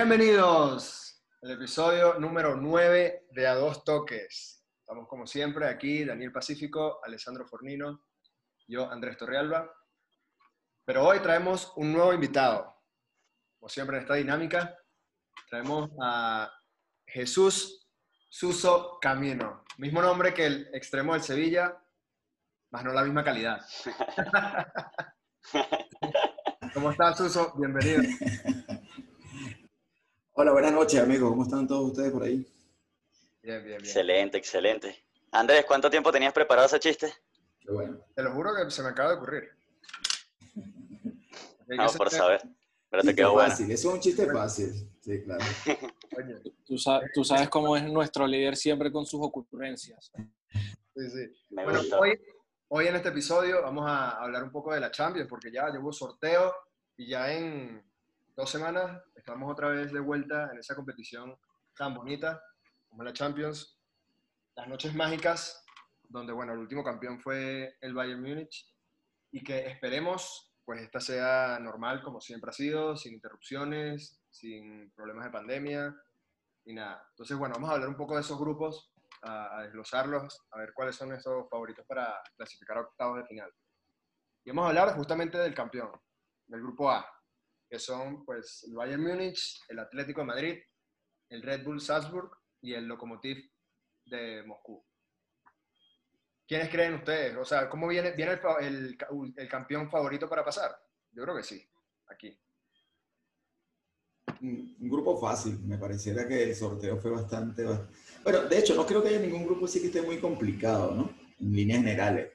[0.00, 4.64] Bienvenidos al episodio número 9 de A Dos Toques.
[4.78, 8.04] Estamos como siempre aquí, Daniel Pacífico, Alessandro Fornino,
[8.68, 9.68] yo Andrés Torrealba.
[10.84, 12.76] Pero hoy traemos un nuevo invitado.
[13.58, 14.78] Como siempre en esta dinámica,
[15.50, 16.48] traemos a
[17.04, 17.90] Jesús
[18.30, 19.64] Suso Camino.
[19.78, 21.76] Mismo nombre que el extremo del Sevilla,
[22.70, 23.66] más no la misma calidad.
[26.72, 27.52] ¿Cómo estás, Suso?
[27.56, 28.04] Bienvenido.
[30.40, 31.30] Hola, buenas noches, amigos.
[31.30, 32.46] ¿Cómo están todos ustedes por ahí?
[33.42, 33.80] Bien, bien, bien.
[33.80, 35.04] Excelente, excelente.
[35.32, 37.12] Andrés, ¿cuánto tiempo tenías preparado ese chiste?
[37.58, 37.98] Qué bueno.
[38.14, 39.48] Te lo juro que se me acaba de ocurrir.
[41.66, 42.40] No, por saber.
[42.88, 43.50] Pero te quedó bueno.
[43.50, 44.88] fácil, eso es un chiste fácil.
[45.00, 45.44] Sí, claro.
[46.64, 50.12] Tú, sa- tú sabes cómo es nuestro líder siempre con sus ocurrencias.
[50.94, 51.32] sí, sí.
[51.50, 52.16] Me Bueno, hoy,
[52.68, 55.92] hoy en este episodio vamos a hablar un poco de la Champions, porque ya llevo
[55.92, 56.54] sorteo
[56.96, 57.87] y ya en
[58.38, 61.36] dos semanas estamos otra vez de vuelta en esa competición
[61.76, 62.40] tan bonita
[62.86, 63.80] como la Champions.
[64.54, 65.66] Las noches mágicas,
[66.04, 68.72] donde, bueno, el último campeón fue el Bayern Múnich
[69.32, 75.24] y que esperemos, pues, esta sea normal como siempre ha sido, sin interrupciones, sin problemas
[75.24, 75.96] de pandemia
[76.64, 77.04] y nada.
[77.10, 78.92] Entonces, bueno, vamos a hablar un poco de esos grupos
[79.22, 83.52] a, a desglosarlos, a ver cuáles son esos favoritos para clasificar a octavos de final.
[84.44, 85.90] Y vamos a hablar justamente del campeón,
[86.46, 87.04] del grupo A,
[87.68, 90.58] que son pues el Bayern Múnich, el Atlético de Madrid,
[91.28, 92.30] el Red Bull Salzburg
[92.62, 93.38] y el Lokomotiv
[94.06, 94.84] de Moscú.
[96.46, 97.36] ¿Quiénes creen ustedes?
[97.36, 100.74] O sea, ¿cómo viene, viene el, el el campeón favorito para pasar?
[101.12, 101.62] Yo creo que sí,
[102.06, 102.38] aquí.
[104.40, 105.58] Un, un grupo fácil.
[105.66, 107.64] Me pareciera que el sorteo fue bastante.
[107.64, 107.86] ba-
[108.24, 111.14] Bueno, de hecho, no creo que haya ningún grupo así que esté muy complicado, ¿no?
[111.38, 112.32] En líneas generales.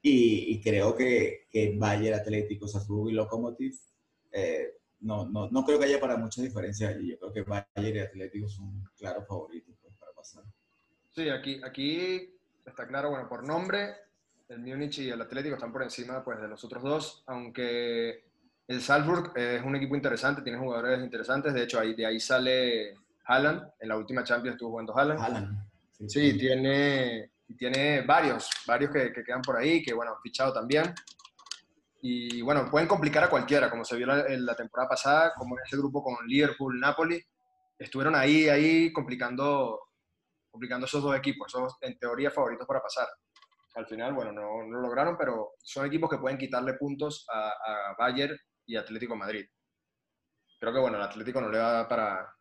[0.00, 3.74] Y, y creo que, que Bayern, Atlético, Salzburgo y Lokomotiv,
[4.30, 7.10] eh, no, no, no creo que haya para muchas diferencias allí.
[7.10, 10.44] Yo creo que Bayern y Atlético son claros favoritos pues, para pasar.
[11.10, 12.34] Sí, aquí, aquí
[12.64, 13.94] está claro, bueno, por nombre,
[14.48, 18.24] el Múnich y el Atlético están por encima pues, de los otros dos, aunque
[18.68, 22.96] el Salzburg es un equipo interesante, tiene jugadores interesantes, de hecho ahí, de ahí sale
[23.24, 25.20] Haaland, en la última Champions estuvo jugando Haaland.
[25.20, 25.66] Haaland.
[26.06, 30.92] Sí, tiene, tiene varios, varios que, que quedan por ahí, que bueno, han fichado también.
[32.08, 35.64] Y bueno, pueden complicar a cualquiera, como se vio la, la temporada pasada, como en
[35.64, 37.20] ese grupo con Liverpool, Napoli,
[37.76, 39.88] estuvieron ahí, ahí complicando,
[40.48, 43.08] complicando esos dos equipos, esos en teoría favoritos para pasar.
[43.74, 47.48] Al final, bueno, no, no lo lograron, pero son equipos que pueden quitarle puntos a,
[47.48, 49.44] a Bayern y Atlético Madrid.
[50.60, 52.32] Creo que bueno, el Atlético no le va para,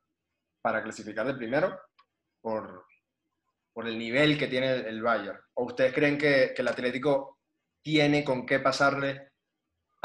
[0.62, 1.76] para clasificar de primero
[2.40, 2.86] por,
[3.74, 5.40] por el nivel que tiene el Bayern.
[5.56, 7.40] ¿O ustedes creen que, que el Atlético
[7.82, 9.32] tiene con qué pasarle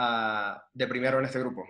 [0.03, 1.63] a- de primero en este grupo?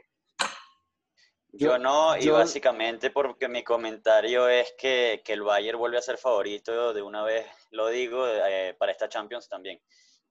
[1.53, 6.03] Yo no, y yo- básicamente porque mi comentario es que, que el Bayern vuelve a
[6.03, 9.81] ser favorito, de una vez lo digo, eh, para esta Champions también.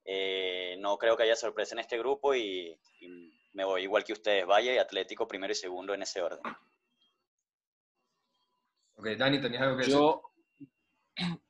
[0.06, 3.08] Eh, no creo que haya sorpresa en este grupo y, y
[3.54, 6.42] me voy igual que ustedes, Bayern y Atlético primero y segundo en ese orden.
[8.96, 9.94] Ok, Dani, ¿tenías algo que decir?
[9.94, 10.22] Yo,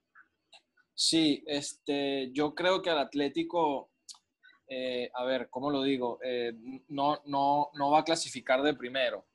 [0.96, 3.89] sí, este, yo creo que al Atlético,
[4.70, 6.20] eh, a ver, ¿cómo lo digo?
[6.24, 6.54] Eh,
[6.90, 9.26] no, no, no va a clasificar de primero,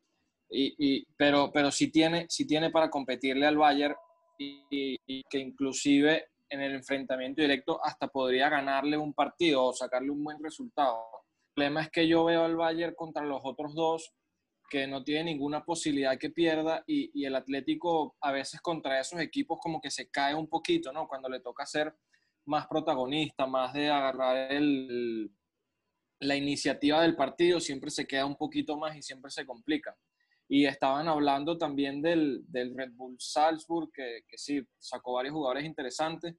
[0.48, 3.96] y, pero, pero sí, tiene, sí tiene para competirle al Bayern
[4.38, 4.96] y,
[5.28, 10.42] que inclusive en el enfrentamiento directo hasta podría ganarle un partido o sacarle un buen
[10.42, 11.04] resultado.
[11.48, 14.12] El problema es que yo veo al Bayern contra los otros dos
[14.70, 19.58] que no tiene ninguna posibilidad que pierda y, el Atlético a veces contra esos equipos
[19.60, 21.06] como que se cae un poquito, ¿no?
[21.06, 21.94] Cuando le toca ser
[22.46, 25.30] más protagonista, más de agarrar el,
[26.20, 29.96] la iniciativa del partido, siempre se queda un poquito más y siempre se complica.
[30.48, 35.64] Y estaban hablando también del, del Red Bull Salzburg, que, que sí, sacó varios jugadores
[35.64, 36.34] interesantes,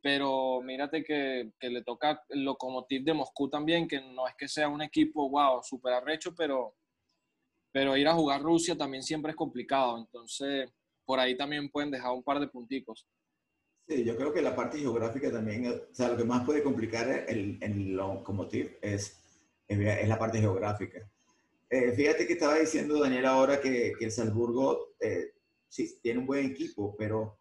[0.00, 4.48] pero mírate que, que le toca el Lokomotiv de Moscú también, que no es que
[4.48, 6.74] sea un equipo, wow, súper arrecho, pero,
[7.70, 9.98] pero ir a jugar Rusia también siempre es complicado.
[9.98, 10.68] Entonces,
[11.04, 13.06] por ahí también pueden dejar un par de punticos.
[13.86, 17.08] Sí, yo creo que la parte geográfica también, o sea, lo que más puede complicar
[17.28, 19.20] el, el locomotiv es,
[19.66, 21.10] es, es la parte geográfica.
[21.70, 25.32] Eh, fíjate que estaba diciendo Daniel ahora que, que el Salzburgo eh,
[25.68, 27.38] sí tiene un buen equipo, pero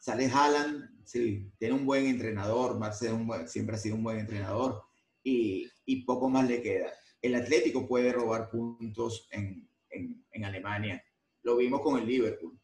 [0.00, 4.18] sale Haaland, sí, tiene un buen entrenador, Marcel un buen- siempre ha sido un buen
[4.18, 4.82] entrenador
[5.22, 6.92] y, y poco más le queda.
[7.22, 11.02] El Atlético puede robar puntos en, en, en Alemania.
[11.42, 12.58] Lo vimos con el Liverpool,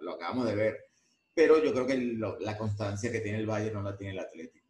[0.00, 0.78] lo acabamos de ver
[1.34, 4.20] pero yo creo que lo- la constancia que tiene el Bayern no la tiene el
[4.20, 4.68] Atlético.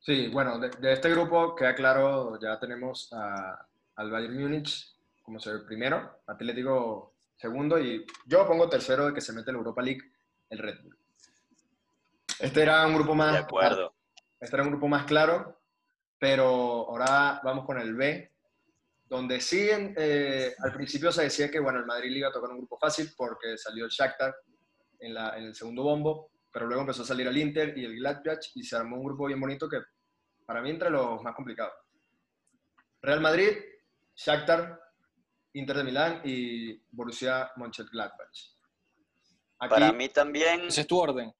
[0.00, 5.38] Sí, bueno, de, de este grupo queda claro, ya tenemos a- al Bayern Múnich como
[5.38, 9.58] ser el primero, Atlético segundo y yo pongo tercero de que se mete en la
[9.58, 10.00] Europa League,
[10.50, 10.98] el Red Bull.
[12.40, 13.32] Este era un grupo más...
[13.32, 13.94] De acuerdo.
[14.40, 15.60] Este era un grupo más claro,
[16.18, 16.44] pero
[16.88, 18.32] ahora vamos con el B,
[19.08, 22.50] donde sí eh, al principio se decía que bueno, el Madrid le iba a tocar
[22.50, 24.34] un grupo fácil porque salió el Shakhtar
[25.00, 27.96] en, la, en el segundo bombo, pero luego empezó a salir el Inter y el
[27.96, 29.80] Gladbach y se armó un grupo bien bonito que
[30.46, 31.74] para mí entre los más complicados.
[33.02, 33.50] Real Madrid,
[34.14, 34.80] Shakhtar,
[35.52, 38.56] Inter de Milán y Borussia Mönchengladbach.
[39.60, 40.62] Aquí, para mí también...
[40.62, 41.32] Ese es tu orden.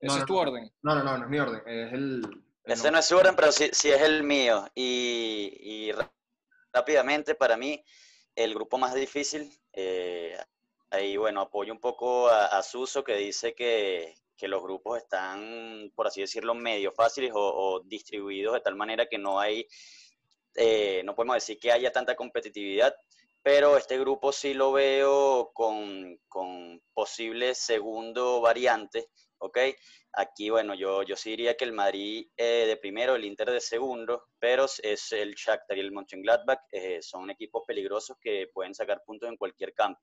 [0.00, 0.72] Ese no, es tu no, orden.
[0.82, 1.62] No, no, no, no es mi orden.
[1.66, 2.22] Es el...
[2.64, 4.66] el Ese no es su orden, pero sí, sí es el mío.
[4.74, 5.92] Y, y
[6.72, 7.84] rápidamente, para mí,
[8.34, 10.38] el grupo más difícil, eh,
[10.90, 16.06] ahí bueno, apoyo un poco a, Suso que dice que, que, los grupos están, por
[16.06, 19.66] así decirlo, medio fáciles o, distribuidos de tal manera que no hay,
[20.54, 22.94] eh, no podemos decir que haya tanta competitividad,
[23.42, 29.08] pero este grupo sí lo veo con, con posible segundo variante,
[29.38, 29.58] ¿ok?
[30.14, 33.60] Aquí, bueno, yo, yo sí diría que el Madrid eh, de primero, el Inter de
[33.60, 39.02] segundo, pero es el Shakhtar y el Mönchengladbach eh, son equipos peligrosos que pueden sacar
[39.04, 40.00] puntos en cualquier campo.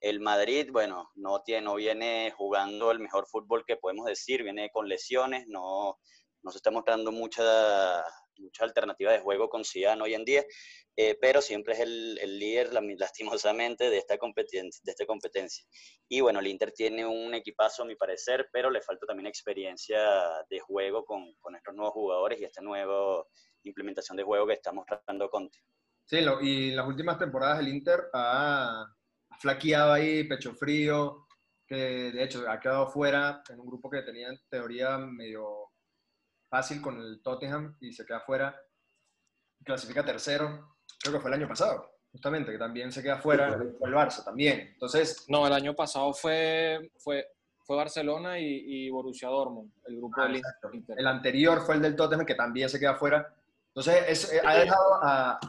[0.00, 4.70] El Madrid, bueno, no, tiene, no viene jugando el mejor fútbol que podemos decir, viene
[4.70, 5.98] con lesiones, no,
[6.42, 8.04] no se está mostrando mucha,
[8.38, 10.44] mucha alternativa de juego con Zidane hoy en día,
[10.96, 15.64] eh, pero siempre es el, el, líder, lastimosamente, de esta, competencia, de esta competencia.
[16.08, 20.00] Y bueno, el Inter tiene un equipazo, a mi parecer, pero le falta también experiencia
[20.48, 23.24] de juego con, con estos nuevos jugadores y esta nueva
[23.64, 25.58] implementación de juego que está mostrando Conte.
[26.06, 31.26] Sí, y en las últimas temporadas el Inter ha, ha flaqueado ahí, pecho frío,
[31.66, 35.70] que de hecho ha quedado fuera en un grupo que tenía en teoría medio
[36.54, 38.56] fácil con el Tottenham y se queda fuera.
[39.64, 43.92] Clasifica tercero, creo que fue el año pasado, justamente, que también se queda fuera el
[43.92, 44.60] Barça también.
[44.72, 47.26] Entonces, no, el año pasado fue, fue,
[47.64, 50.42] fue Barcelona y, y Borussia Dortmund, el grupo ah, del.
[50.74, 50.96] Inter.
[50.96, 53.34] El anterior fue el del Tottenham, que también se queda fuera.
[53.74, 55.40] Entonces, es, eh, ha dejado a,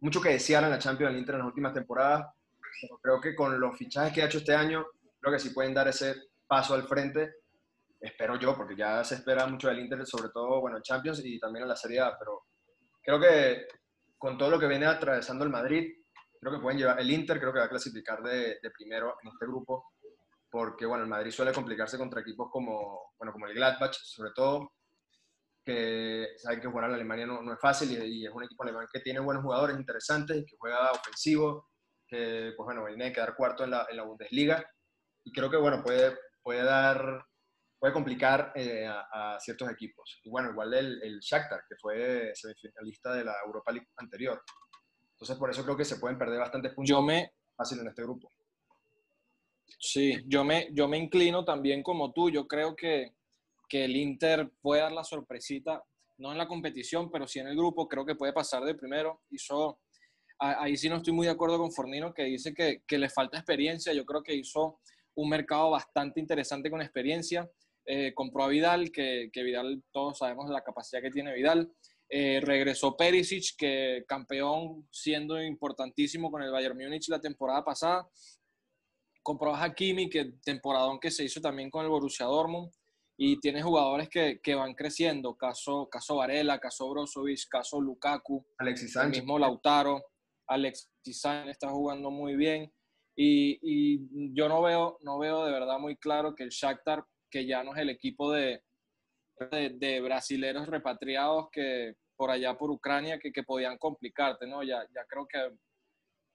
[0.00, 2.26] mucho que desear en la Champions del Inter en las últimas temporadas.
[2.80, 4.84] Pero creo que con los fichajes que ha hecho este año,
[5.20, 6.16] creo que sí pueden dar ese
[6.48, 7.39] paso al frente
[8.00, 11.38] espero yo, porque ya se espera mucho del Inter, sobre todo, bueno, en Champions y
[11.38, 12.46] también en la Serie A, pero
[13.02, 13.66] creo que
[14.18, 15.92] con todo lo que viene atravesando el Madrid,
[16.40, 19.28] creo que pueden llevar, el Inter creo que va a clasificar de, de primero en
[19.28, 19.92] este grupo,
[20.50, 24.72] porque, bueno, el Madrid suele complicarse contra equipos como, bueno, como el Gladbach, sobre todo,
[25.64, 28.62] que saben que jugar en Alemania no, no es fácil y, y, es un equipo
[28.62, 31.68] alemán que tiene buenos jugadores interesantes que juega ofensivo,
[32.06, 34.64] que, pues bueno, viene a quedar cuarto en la, en la Bundesliga
[35.24, 37.24] y creo que, bueno, puede, puede dar
[37.80, 40.20] puede complicar eh, a, a, ciertos equipos.
[40.22, 44.40] Y bueno, igual el, el Shakhtar, que fue semifinalista de la Europa League anterior.
[45.14, 48.02] Entonces, por eso creo que se pueden perder bastantes puntos yo me, fácil en este
[48.02, 48.30] grupo.
[49.78, 52.30] Sí, yo me, yo me inclino también como tú.
[52.30, 53.14] Yo creo que,
[53.66, 55.82] que el Inter puede dar la sorpresita,
[56.18, 57.88] no en la competición, pero sí en el grupo.
[57.88, 59.22] Creo que puede pasar de primero.
[59.30, 59.80] Hizo,
[60.38, 63.38] ahí sí no estoy muy de acuerdo con Fornino, que dice que, que le falta
[63.38, 63.94] experiencia.
[63.94, 64.80] Yo creo que hizo
[65.14, 67.50] un mercado bastante interesante con experiencia
[67.86, 71.72] eh, compró a Vidal, que, que, Vidal, todos sabemos la capacidad que tiene Vidal.
[72.12, 78.08] Eh, regresó Perisic, que campeón siendo importantísimo con el Bayern Múnich la temporada pasada.
[79.22, 82.70] Compró a Hakimi, que temporadón que se hizo también con el Borussia Dortmund.
[83.16, 88.96] Y tiene jugadores que, que van creciendo, caso, caso Varela, caso Brozovic, caso Lukaku, Alexis
[88.96, 90.02] el mismo Lautaro,
[90.48, 92.72] Alexis Sánchez está jugando muy bien.
[93.14, 97.46] Y, y, yo no veo, no veo de verdad muy claro que el Shakhtar que
[97.46, 98.62] ya no es el equipo de,
[99.50, 104.62] de, de brasileros repatriados que por allá por Ucrania que, que podían complicarte, ¿no?
[104.62, 105.38] Ya, ya creo que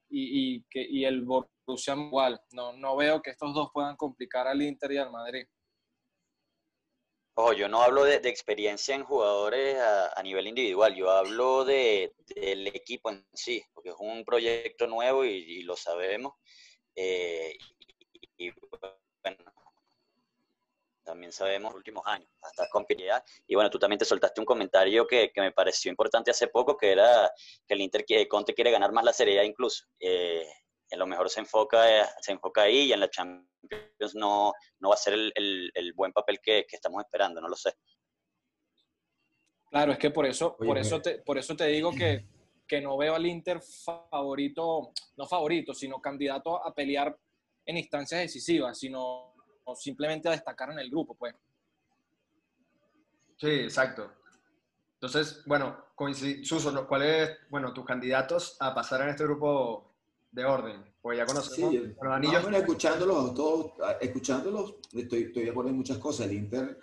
[0.10, 2.40] y, y, que, y el Borussia igual.
[2.52, 5.46] No, no veo que estos dos puedan complicar al Inter y al Madrid.
[7.38, 11.66] Ojo, yo no hablo de, de experiencia en jugadores a, a, nivel individual, yo hablo
[11.66, 16.34] de, del equipo en sí, porque es un proyecto nuevo y, y lo sabemos.
[16.96, 17.58] Eh,
[18.38, 18.54] y, y,
[19.22, 19.44] bueno,
[21.06, 23.24] también sabemos los últimos años, hasta con Piedad.
[23.48, 26.76] Y bueno, tú también te soltaste un comentario que, que, me pareció importante hace poco,
[26.76, 27.32] que era
[27.66, 29.86] que el Inter quiere, Conte quiere ganar más la Serie A incluso.
[30.00, 30.46] Eh,
[30.92, 31.84] a lo mejor se enfoca,
[32.22, 35.94] se enfoca ahí y en la Champions no, no va a ser el, el, el
[35.94, 37.74] buen papel que, que, estamos esperando, no lo sé.
[39.70, 42.26] Claro, es que por eso, Oye, por eso, te, por eso te digo que,
[42.68, 43.62] que no veo al Inter
[44.10, 47.18] favorito, no favorito, sino candidato a pelear
[47.66, 49.35] en instancias decisivas, sino
[49.66, 51.36] o simplemente a destacar en el grupo, pues.
[53.38, 54.12] Sí, exacto.
[54.94, 55.86] Entonces, bueno,
[56.44, 59.96] Suso, ¿cuáles, bueno, tus candidatos a pasar en este grupo
[60.36, 61.72] de orden, pues ya conocemos.
[61.72, 62.44] Sí, los anillos.
[62.44, 66.28] o menos escuchándolos, todos, escuchándolos, estoy, estoy de acuerdo en muchas cosas.
[66.28, 66.78] El Inter,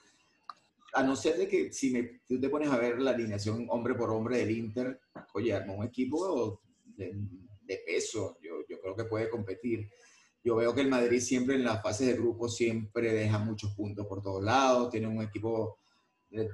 [0.95, 3.95] a no ser de que si me, tú te pones a ver la alineación hombre
[3.95, 5.01] por hombre del Inter,
[5.35, 7.12] oye, armó un equipo de,
[7.62, 8.39] de peso.
[8.41, 9.91] Yo, yo creo que puede competir.
[10.44, 14.06] Yo veo que el Madrid siempre en las fases de grupo siempre deja muchos puntos
[14.06, 14.90] por todos lados.
[14.90, 15.78] Tiene un equipo,
[16.30, 16.49] el,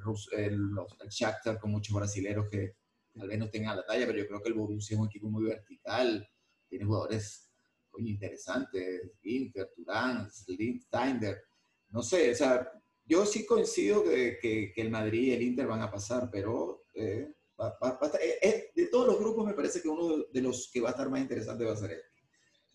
[1.09, 2.77] Shakhtar con muchos brasileros que
[3.15, 5.29] tal vez no a la talla, pero yo creo que el Borussia es un equipo
[5.29, 6.29] muy vertical.
[6.69, 7.51] Tiene jugadores
[7.91, 11.43] coño, interesantes, Inter, Turán, Steiner.
[11.91, 12.71] No sé, o sea,
[13.05, 17.27] yo sí coincido que, que- el Madrid y el Inter van a pasar, pero eh,
[17.59, 20.93] eh, eh, de todos los grupos me parece que uno de los que va a
[20.93, 22.08] estar más interesante va a ser este.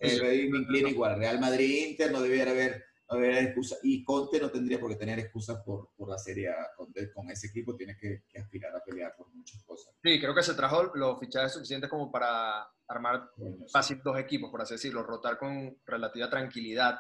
[0.03, 1.17] Eh, ahí me inclino igual.
[1.17, 3.77] Real Madrid, Inter, no debiera haber, no debería haber excusa.
[3.83, 6.71] Y Conte no tendría por qué tener excusas por, por la Serie A.
[6.75, 9.93] Conte con ese equipo tiene que, que aspirar a pelear por muchas cosas.
[10.03, 13.71] Sí, creo que se trajo los fichajes suficientes como para armar Bueno, sí.
[13.71, 16.99] fácil dos equipos, por así decirlo, rotar con relativa tranquilidad.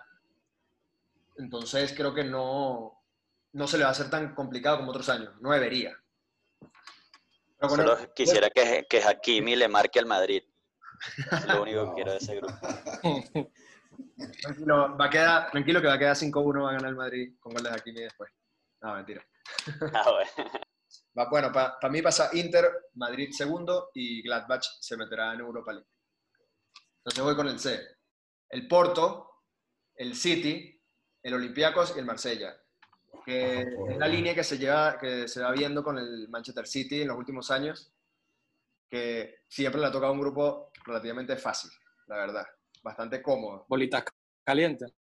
[1.37, 3.03] Entonces creo que no,
[3.51, 5.33] no se le va a hacer tan complicado como otros años.
[5.41, 5.97] No debería.
[7.57, 10.43] Pero bueno, Solo quisiera que, que Hakimi le marque al Madrid.
[11.31, 12.53] Es lo único que quiero de ese grupo.
[14.41, 17.35] tranquilo, va a quedar, tranquilo que va a quedar 5-1, va a ganar el Madrid
[17.39, 18.31] con gol de Hakimi después.
[18.81, 19.25] No, mentira.
[19.93, 20.51] Ah, bueno.
[21.17, 25.87] Va, bueno, para mí pasa Inter, Madrid segundo y Gladbach se meterá en Europa League.
[26.97, 27.79] Entonces voy con el C.
[28.49, 29.29] El Porto,
[29.95, 30.81] el City,
[31.21, 32.55] el Olympiacos y el Marsella.
[33.25, 37.01] Que es la línea que se, lleva, que se va viendo con el Manchester City
[37.01, 37.93] en los últimos años,
[38.93, 41.71] que siempre le ha tocado un grupo relativamente fácil,
[42.05, 42.45] la verdad.
[42.83, 43.65] Bastante cómodo.
[43.67, 44.03] Bolitas
[44.45, 44.93] calientes.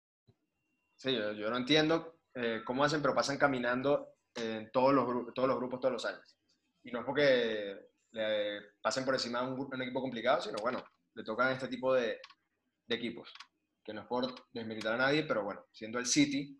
[0.96, 5.50] Sí, yo, yo no entiendo eh, cómo hacen, pero pasan caminando en todos los, todos
[5.50, 6.38] los grupos todos los años.
[6.86, 10.82] Y no es porque le pasen por encima de un, un equipo complicado, sino bueno,
[11.14, 12.18] le tocan este tipo de,
[12.88, 13.34] de equipos.
[13.84, 16.58] Que no es por desmilitar a nadie, pero bueno, siendo el City,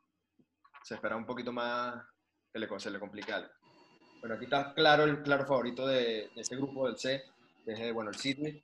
[0.84, 1.96] se espera un poquito más
[2.52, 3.54] que le, se le complique algo.
[4.22, 7.24] Bueno, aquí está claro el claro favorito de, de este grupo del C,
[7.66, 8.64] que es eh, bueno, el City.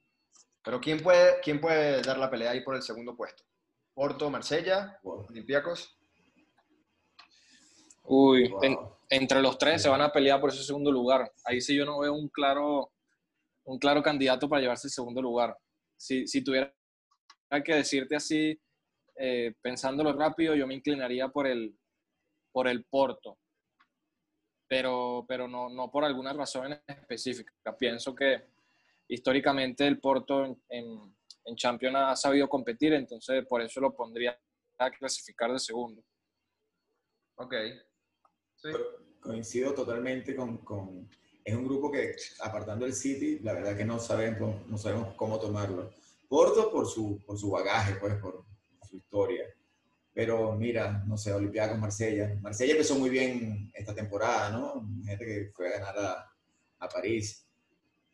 [0.63, 3.43] Pero ¿quién puede, ¿quién puede dar la pelea ahí por el segundo puesto?
[3.93, 5.25] Porto, Marsella, Wow.
[5.29, 5.97] Olympiacos.
[8.03, 8.63] Uy, Wow.
[8.63, 8.77] en-
[9.09, 11.31] entre los tres se van a pelear por ese segundo lugar.
[11.45, 12.91] Ahí sí yo no veo un claro,
[13.63, 15.57] un claro candidato para llevarse el segundo lugar.
[15.95, 16.73] Si, si tuviera
[17.65, 18.59] que decirte así,
[19.15, 21.75] eh, pensándolo rápido, yo me inclinaría por el,
[22.51, 23.37] por el Porto.
[24.67, 27.53] Pero, pero no, no por alguna razón en específica.
[27.77, 28.43] Pienso que
[29.07, 34.37] históricamente el Porto en, en, en Champions ha sabido competir, entonces por eso lo pondría
[34.77, 36.03] a clasificar de segundo.
[37.35, 37.53] Ok.
[38.55, 38.69] Sí.
[39.21, 41.09] Coincido totalmente con, con-
[41.45, 45.39] Es un grupo que, apartando el City, la verdad que no sabemos, no sabemos cómo
[45.39, 45.91] tomarlo.
[46.27, 48.43] Porto por su, por su bagaje, pues, por
[48.89, 49.45] su historia.
[50.17, 52.35] Pero mira, no sé, Olympiacos, Marsella.
[52.41, 54.83] Marsella empezó muy bien esta temporada, ¿no?
[55.05, 56.31] Gente que fue a ganar a,
[56.79, 57.45] a París.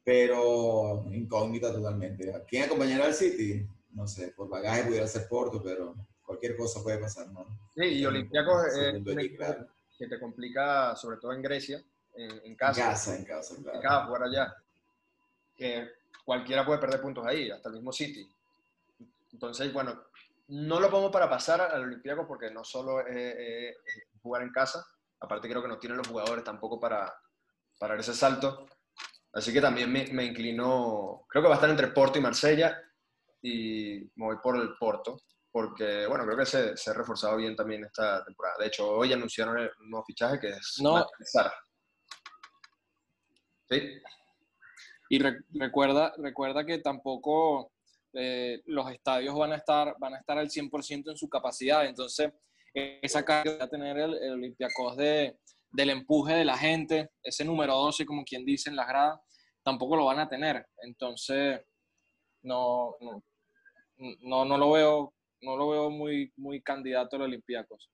[0.04, 2.30] Pero incógnita totalmente.
[2.46, 3.66] ¿Quién acompañará al City?
[3.92, 5.96] No sé, por bagaje pudiera ser Porto, pero
[6.26, 7.46] cualquier cosa puede pasar, ¿no?
[7.74, 9.68] Sí, y Olympiacos es un equipo claro.
[9.98, 11.82] que te complica, sobre todo en Grecia,
[12.16, 12.82] en, en En casa.
[12.90, 13.80] casa, en casa, En claro.
[13.82, 14.56] casa, jugar allá.
[15.56, 15.88] Que
[16.26, 18.28] cualquiera puede perder puntos ahí, hasta el mismo City.
[19.32, 20.02] Entonces, bueno,
[20.48, 24.52] no lo pongo para pasar al Olympiacos porque no solo es, es- es jugar en
[24.52, 24.86] casa,
[25.20, 27.14] aparte creo que no tienen los jugadores tampoco para,
[27.80, 28.68] para ese salto.
[29.34, 32.80] Así que también me, me inclino, creo que va a estar entre Porto y Marsella
[33.42, 35.18] y me voy por el Porto,
[35.52, 38.56] porque bueno, creo que se, se ha reforzado bien también esta temporada.
[38.60, 41.06] De hecho, hoy anunciaron el nuevo fichaje que es No.
[41.26, 41.54] Sara.
[43.70, 44.02] ¿Sí?
[45.10, 47.73] Y re- recuerda, recuerda que tampoco
[48.14, 51.86] eh, los estadios van a estar, van a estar al 100% en su capacidad.
[51.86, 52.32] Entonces,
[52.74, 55.38] esa carga que va a tener el, el Olympiacos de,
[55.72, 59.20] del empuje de la gente, ese número 12, como quien dice en las gradas,
[59.64, 60.66] tampoco lo van a tener.
[60.82, 61.62] Entonces,
[62.44, 63.24] no, no,
[64.22, 67.90] no, no lo veo, no lo veo muy, muy candidato al Olympiacos.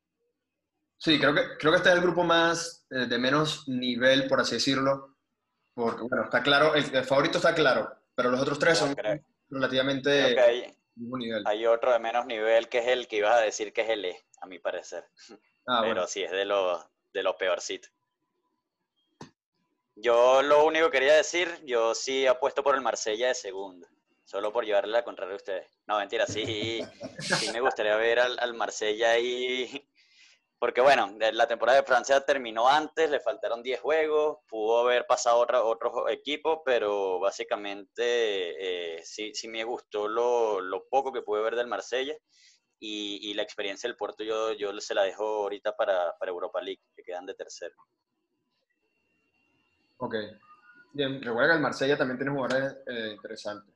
[0.98, 4.42] Sí, creo que, creo que este es el grupo más eh, de menos nivel, por
[4.42, 5.16] así decirlo.
[5.74, 9.24] Porque, bueno, está claro, el, el favorito está claro, pero los otros tres son creo-
[9.50, 11.44] relativamente hay, mismo nivel.
[11.46, 14.06] hay otro de menos nivel que es el que ibas a decir que es el
[14.06, 15.06] E, a mi parecer.
[15.68, 16.08] Ah, pero bueno.
[16.08, 17.90] sí es de lo, de lo peorcito.
[19.96, 23.88] Yo lo único que quería decir, yo sí apuesto por el Marsella de segundo,
[24.24, 25.68] solo por llevarle la contraria a ustedes.
[25.88, 26.82] No, mentira, sí,
[27.20, 29.89] sí me gustaría ver al, al Marsella ahí
[30.60, 35.38] porque bueno, la temporada de Francia terminó antes, le faltaron 10 juegos, pudo haber pasado
[35.38, 41.42] otra, otros equipos, pero básicamente eh, sí, sí me gustó lo, lo, poco que pude
[41.42, 42.14] ver del Marsella
[42.78, 46.62] y, y, la experiencia del Puerto yo, yo se la dejo ahorita para, para Europa
[46.62, 47.76] League, que quedan de tercero.
[49.98, 50.16] Ok.
[50.92, 53.76] Bien, recuerda que el Marsella también tiene jugadores eh, interesantes.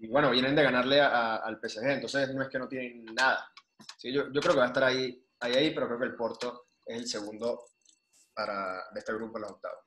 [0.00, 3.52] Y bueno, vienen de ganarle a, al PSG, entonces no es que no tienen nada.
[3.96, 6.16] Sí, yo, yo creo que va a estar ahí ahí, ahí, pero creo que el
[6.16, 7.64] Porto es el segundo
[8.34, 9.84] para, de este grupo en los octavos.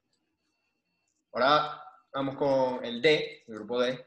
[1.33, 1.81] Ahora
[2.13, 4.05] vamos con el D, el grupo D.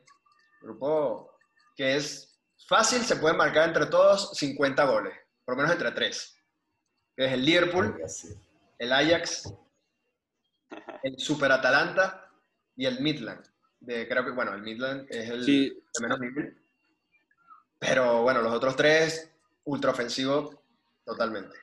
[0.60, 1.38] Grupo
[1.76, 5.14] que es fácil, se puede marcar entre todos 50 goles,
[5.44, 6.34] por lo menos entre tres.
[7.16, 8.00] Que es el Liverpool,
[8.78, 9.52] el Ajax,
[11.02, 12.30] el Super Atalanta
[12.76, 13.44] y el Midland.
[13.80, 16.60] De, creo que, bueno, el Midland es el de menos nivel.
[17.78, 19.30] Pero bueno, los otros tres,
[19.64, 20.57] ultra ofensivos,
[21.08, 21.56] Totalmente.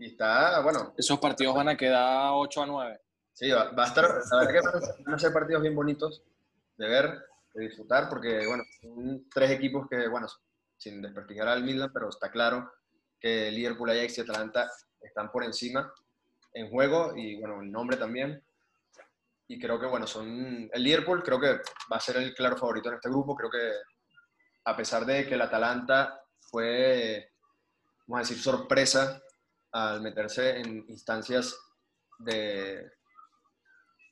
[0.00, 0.94] Y está, bueno.
[0.98, 3.00] Esos partidos van a quedar 8 a 9.
[3.32, 6.24] Sí, va, a estar, la verdad que van a ser partidos bien bonitos
[6.76, 10.26] de ver, de disfrutar, porque, bueno, son tres equipos que, bueno,
[10.76, 12.68] sin desprestigiar al Milan, pero está claro
[13.20, 14.68] que Liverpool, Ajax y Atalanta
[15.00, 15.92] están por encima
[16.52, 18.44] en juego y, bueno, el nombre también.
[19.46, 20.68] Y creo que, bueno, son.
[20.72, 21.60] El Liverpool creo que
[21.92, 23.36] va a ser el claro favorito en este grupo.
[23.36, 23.70] Creo que,
[24.64, 27.31] a pesar de que el Atalanta fue
[28.12, 29.22] vamos a decir, sorpresa
[29.72, 31.58] al meterse en instancias
[32.18, 32.92] de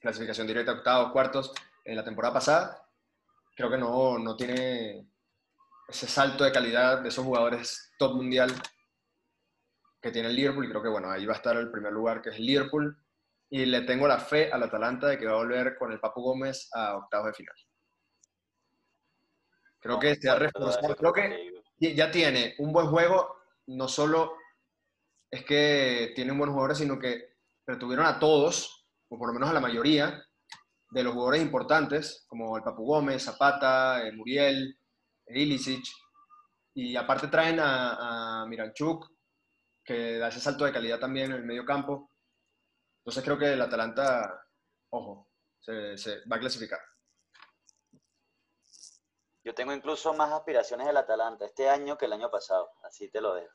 [0.00, 1.52] clasificación directa, octavos, cuartos,
[1.84, 2.88] en la temporada pasada.
[3.54, 5.06] Creo que no, no tiene
[5.86, 8.50] ese salto de calidad de esos jugadores top mundial
[10.00, 12.22] que tiene el Liverpool y creo que bueno, ahí va a estar el primer lugar
[12.22, 12.96] que es el Liverpool
[13.50, 16.22] y le tengo la fe al Atalanta de que va a volver con el Papu
[16.22, 17.56] Gómez a octavos de final.
[19.78, 23.39] Creo que se ha reforzado, creo que ya tiene un buen juego
[23.70, 24.36] no solo
[25.30, 27.36] es que tienen buenos jugadores, sino que
[27.66, 30.24] retuvieron a todos, o por lo menos a la mayoría,
[30.90, 34.76] de los jugadores importantes, como el Papu Gómez, Zapata, el Muriel,
[35.26, 35.84] el Ilicic,
[36.74, 39.08] y aparte traen a, Miranchuk,
[39.84, 42.10] que da ese salto de calidad también en el medio campo.
[43.00, 44.42] Entonces creo que el Atalanta,
[44.90, 45.28] ojo,
[45.60, 46.80] se va a clasificar.
[49.42, 53.20] Yo tengo incluso más aspiraciones del Atalanta este año que el año pasado, así te
[53.20, 53.54] lo dejo.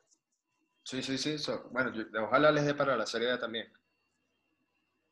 [0.82, 1.36] Sí, sí, sí.
[1.70, 1.92] bueno,
[2.24, 3.72] ojalá les dé para la Serie también.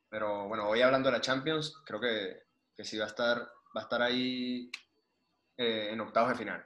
[0.09, 3.81] Pero bueno, hoy hablando de la Champions, creo que, que sí va a estar, va
[3.81, 4.71] a estar ahí
[5.57, 6.65] eh, en octavos de final.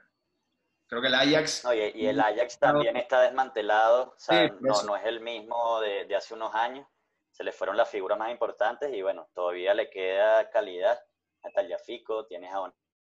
[0.87, 1.65] Creo que el Ajax...
[1.95, 6.15] y, el Ajax también está desmantelado, o sea, no, no, es el mismo de, de,
[6.15, 6.87] hace unos años.
[7.31, 10.99] Se le fueron las figuras más importantes y bueno, todavía le queda calidad.
[11.41, 12.59] A Taliafico, tienes a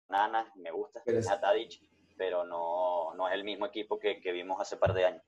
[0.10, 1.82] Nana, me gusta, tienes a Tadic,
[2.18, 5.24] pero no, no es el mismo equipo que, que vimos hace par de años.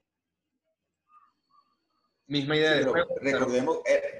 [2.27, 2.85] Misma idea de
[3.21, 4.19] recordemos, eh,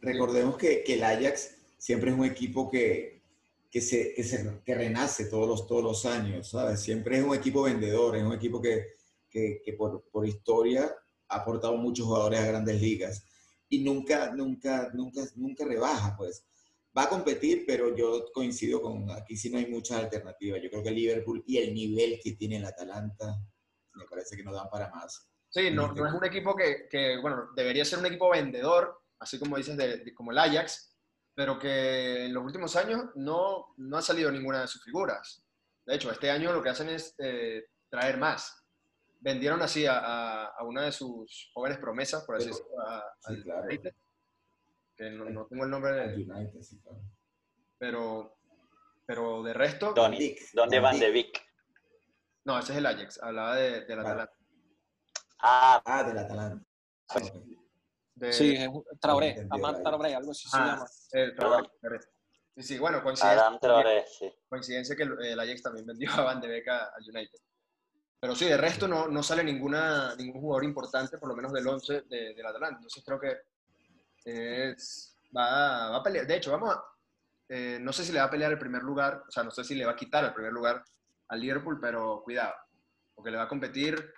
[0.00, 3.20] recordemos que, que, el Ajax siempre es un equipo que,
[3.70, 6.80] que, se, que, se, que renace todos los, todos los años, ¿sabes?
[6.80, 8.94] Siempre es un equipo vendedor, es un equipo que,
[9.28, 10.90] que, que por, por, historia
[11.28, 13.22] ha aportado muchos jugadores a grandes ligas
[13.68, 16.44] y nunca, nunca, nunca, nunca rebaja, pues.
[16.96, 20.60] Va a competir, pero yo coincido con, aquí sí no hay muchas alternativas.
[20.62, 23.38] Yo creo que el Liverpool y el nivel que tiene el Atalanta,
[23.94, 25.28] me parece que no dan para más.
[25.50, 29.38] Sí, no, no es un equipo que, que, bueno, debería ser un equipo vendedor, así
[29.38, 30.96] como dices, de, como el Ajax,
[31.34, 35.44] pero que en los últimos años no, no ha salido ninguna de sus figuras.
[35.86, 38.62] De hecho, este año lo que hacen es eh, traer más.
[39.20, 42.70] Vendieron así a, a, una de sus jóvenes promesas, por así decirlo,
[43.24, 43.68] al claro.
[44.98, 46.14] Que no, no, tengo el nombre de...
[46.14, 47.00] United, sí, claro.
[47.78, 48.36] Pero,
[49.06, 49.92] pero de resto...
[49.92, 51.40] Donny, ¿dónde van de Vic?
[52.44, 54.34] No, ese es el Ajax, hablaba de, de la Atalanta.
[55.38, 56.66] Ah, ah del Atalanta.
[57.10, 57.20] Ah,
[58.16, 58.32] de...
[58.32, 58.68] Sí, es
[59.00, 61.68] Traoré, Amant Traoré, algo así ah, se llama.
[61.80, 62.00] Traoré.
[62.56, 64.34] Sí, sí, bueno, coincidencia, Adam Traoré, sí.
[64.48, 67.38] coincidencia que el, el, Ajax también vendió a Van de Beek al United.
[68.20, 71.68] Pero sí, de resto no, no sale ninguna, ningún jugador importante, por lo menos del
[71.68, 72.78] 11 de, del Atalanta.
[72.78, 73.36] Entonces creo que
[74.28, 76.26] es, va, va, a pelear.
[76.26, 76.84] De hecho, vamos a,
[77.48, 79.64] eh, no sé si le va a pelear el primer lugar, o sea, no sé
[79.64, 80.84] si le va a quitar el primer lugar
[81.28, 82.54] al Liverpool, pero cuidado,
[83.14, 84.12] porque le va a competir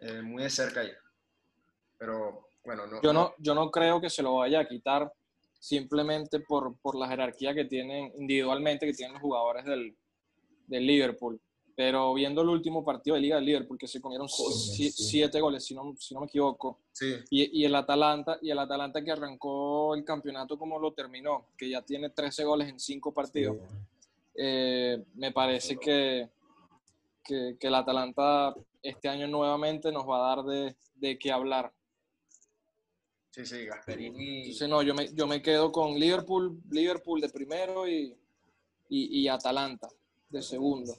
[0.00, 0.96] eh, muy de cerca ya.
[1.98, 3.02] Pero bueno, no.
[3.02, 3.34] Yo, no.
[3.38, 5.12] yo no creo que se lo vaya a quitar
[5.58, 9.96] simplemente por, por la jerarquía que tienen individualmente, que tienen los jugadores del,
[10.66, 11.40] del Liverpool.
[11.74, 14.56] Pero viendo el último partido de Liga del Liverpool, que se comieron Joder,
[14.92, 15.40] siete sí.
[15.40, 17.14] goles, si no, si no me equivoco, sí.
[17.30, 21.70] y, y, el Atalanta, y el Atalanta que arrancó el campeonato como lo terminó, que
[21.70, 23.76] ya tiene 13 goles en cinco partidos, sí.
[24.36, 26.28] eh, me parece que,
[27.24, 31.72] que, que el Atalanta este año nuevamente nos va a dar de, de qué hablar
[33.32, 34.40] Sí, sí, Gasperini.
[34.40, 38.14] Entonces, no, yo me, yo me quedo con Liverpool, Liverpool de primero y,
[38.90, 39.88] y, y Atalanta
[40.28, 40.92] de segundo.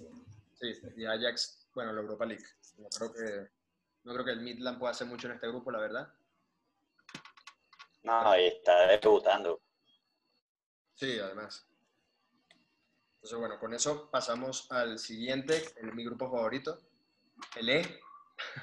[0.63, 2.45] Sí, y Ajax, bueno, la Europa League.
[2.77, 3.49] No creo que,
[4.05, 6.13] no creo que el Midland pueda hacer mucho en este grupo, la verdad.
[8.03, 9.61] No, y está debutando.
[10.93, 11.67] Sí, además.
[13.15, 16.79] Entonces, bueno, con eso pasamos al siguiente, el, mi grupo favorito,
[17.57, 17.99] el E,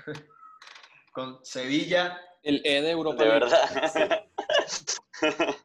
[1.12, 3.44] con Sevilla, El E de Europa De League.
[3.44, 4.26] verdad.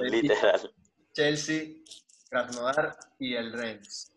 [0.00, 0.74] Literal.
[1.12, 1.76] Chelsea,
[2.28, 4.13] Krasnodar y el Rennes.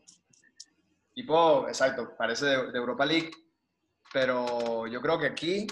[1.18, 3.32] Tipo, exacto, parece de, de Europa League,
[4.14, 5.66] pero yo creo que aquí,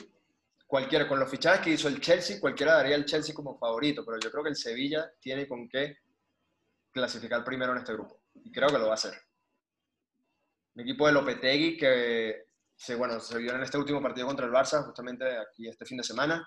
[0.65, 4.17] cualquiera, con los fichajes que hizo el Chelsea, cualquiera daría el Chelsea como favorito, pero
[4.19, 5.99] yo creo que el Sevilla tiene con qué
[6.91, 9.13] clasificar primero en este grupo, y creo que lo va a hacer.
[10.73, 14.51] Mi equipo de Lopetegui, que se, bueno, se vio en este último partido contra el
[14.51, 16.43] Barça, justamente aquí este fin de semana,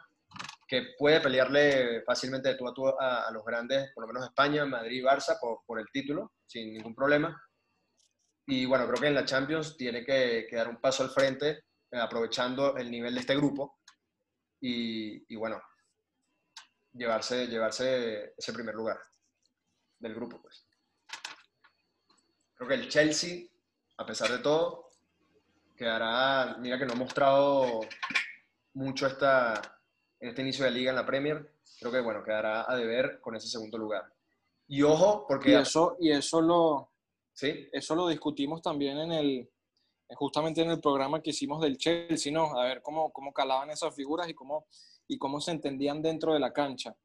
[0.66, 4.28] que puede pelearle fácilmente de tú a tú a, a los grandes, por lo menos
[4.28, 7.40] España, Madrid y Barça, por, por el título, sin ningún problema.
[8.50, 11.64] Y bueno, creo que en la Champions tiene que, que dar un paso al frente,
[11.90, 13.80] eh, aprovechando el nivel de este grupo
[14.58, 15.60] y, y bueno,
[16.94, 18.98] llevarse, llevarse ese primer lugar
[19.98, 20.40] del grupo.
[20.40, 20.66] Pues.
[22.54, 23.46] Creo que el Chelsea,
[23.98, 24.92] a pesar de todo,
[25.76, 27.80] quedará, mira que no ha mostrado
[28.72, 29.60] mucho esta,
[30.20, 33.36] en este inicio de liga en la Premier, creo que bueno, quedará a deber con
[33.36, 34.10] ese segundo lugar.
[34.68, 35.50] Y ojo, porque...
[35.50, 36.92] Y eso, y eso lo,
[37.38, 37.68] ¿Sí?
[37.70, 39.48] eso lo discutimos también en el,
[40.16, 42.58] justamente en el programa que hicimos del Chelsea, ¿no?
[42.58, 44.66] A ver cómo, cómo calaban esas figuras y cómo,
[45.06, 46.96] y cómo se entendían dentro de la cancha.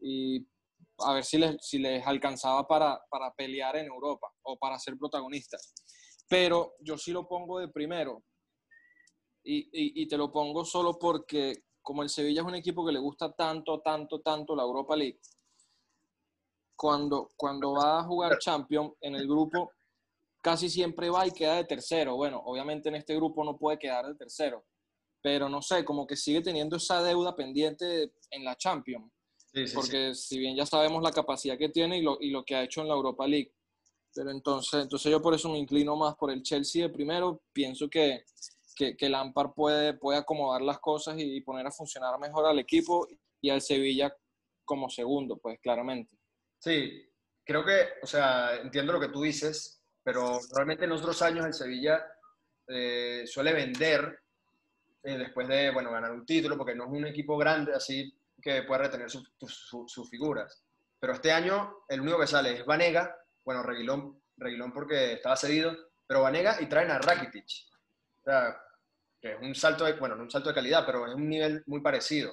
[0.00, 0.44] Y
[0.98, 4.98] a ver si les, si les alcanzaba para, para pelear en Europa o para ser
[4.98, 5.72] protagonistas.
[6.28, 8.24] Pero yo sí lo pongo de primero.
[9.44, 12.90] Y, y, y te lo pongo solo porque como el Sevilla es un equipo que
[12.90, 15.20] le gusta tanto, tanto, tanto la Europa League,
[16.76, 19.72] cuando, cuando va a jugar Champions en el grupo,
[20.46, 22.14] casi siempre va y queda de tercero.
[22.14, 24.64] Bueno, obviamente en este grupo no puede quedar de tercero,
[25.20, 29.10] pero no sé, como que sigue teniendo esa deuda pendiente en la Champions,
[29.52, 29.74] Sí, sí, sí.
[29.74, 32.62] porque si bien ya sabemos la capacidad que tiene y lo, y lo que ha
[32.62, 33.52] hecho en la Europa League,
[34.14, 37.88] pero entonces, entonces yo por eso me inclino más por el Chelsea de primero, pienso
[37.88, 38.22] que,
[38.76, 43.08] que, que Lampard puede, puede acomodar las cosas y poner a funcionar mejor al equipo
[43.40, 44.14] y al Sevilla
[44.64, 46.16] como segundo, pues claramente.
[46.60, 47.02] Sí,
[47.44, 49.75] creo que, o sea, entiendo lo que tú dices,
[50.06, 52.06] pero realmente en otros años el Sevilla
[52.68, 54.20] eh, suele vender
[55.02, 58.62] eh, después de, bueno, ganar un título, porque no es un equipo grande así que
[58.62, 60.62] pueda retener su- su- sus figuras.
[61.00, 65.76] Pero este año el único que sale es Vanega, bueno, Reguilón, Reguilón porque estaba cedido,
[66.06, 67.48] pero Vanega y traen a Rakitic.
[68.20, 68.56] O sea,
[69.20, 71.64] que es un salto de, bueno, no un salto de calidad, pero es un nivel
[71.66, 72.32] muy parecido.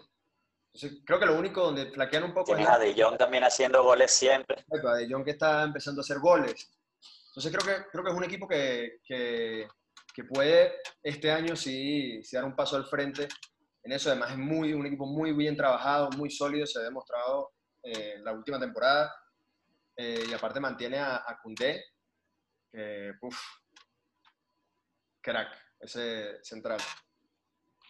[0.75, 3.17] Entonces, creo que lo único donde flaquean un poco es Tienes la- a De Jong
[3.17, 4.63] también haciendo goles siempre.
[4.71, 6.71] A De Jong que está empezando a hacer goles.
[7.35, 9.67] Entonces creo que, creo que es un equipo que, que,
[10.13, 13.27] que puede este año sí, sí dar un paso al frente
[13.81, 14.11] en eso.
[14.11, 18.33] Además es muy, un equipo muy bien trabajado, muy sólido, se ha demostrado eh, la
[18.33, 19.11] última temporada.
[19.97, 21.83] Eh, y aparte mantiene a, a Koundé,
[22.71, 23.13] que,
[25.21, 26.79] crack, ese central.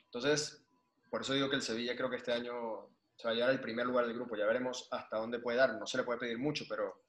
[0.05, 0.65] Entonces,
[1.09, 3.61] por eso digo que el Sevilla creo que este año se va a llevar al
[3.61, 4.37] primer lugar del grupo.
[4.37, 5.73] Ya veremos hasta dónde puede dar.
[5.75, 7.03] No se le puede pedir mucho, pero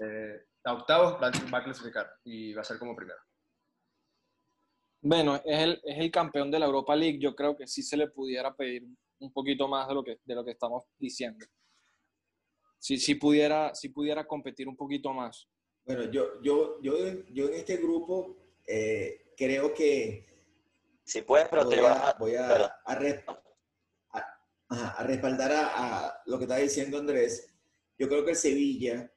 [0.00, 3.18] eh, a octavos va, va a clasificar y va a ser como primero.
[5.00, 7.18] Bueno, es el, es el campeón de la Europa League.
[7.18, 8.84] Yo creo que sí se le pudiera pedir
[9.18, 11.44] un poquito más de lo que, de lo que estamos diciendo.
[12.78, 15.48] Si, si, pudiera, si pudiera competir un poquito más.
[15.84, 16.94] Bueno, yo, yo, yo,
[17.32, 20.24] yo en este grupo eh, creo que
[21.04, 22.18] Si puedes, pero te voy vas a, a...
[22.18, 23.24] voy a, a res-
[24.68, 27.52] a- respaldar a, a lo que está diciendo Andrés.
[27.98, 29.12] Yo creo que el Sevilla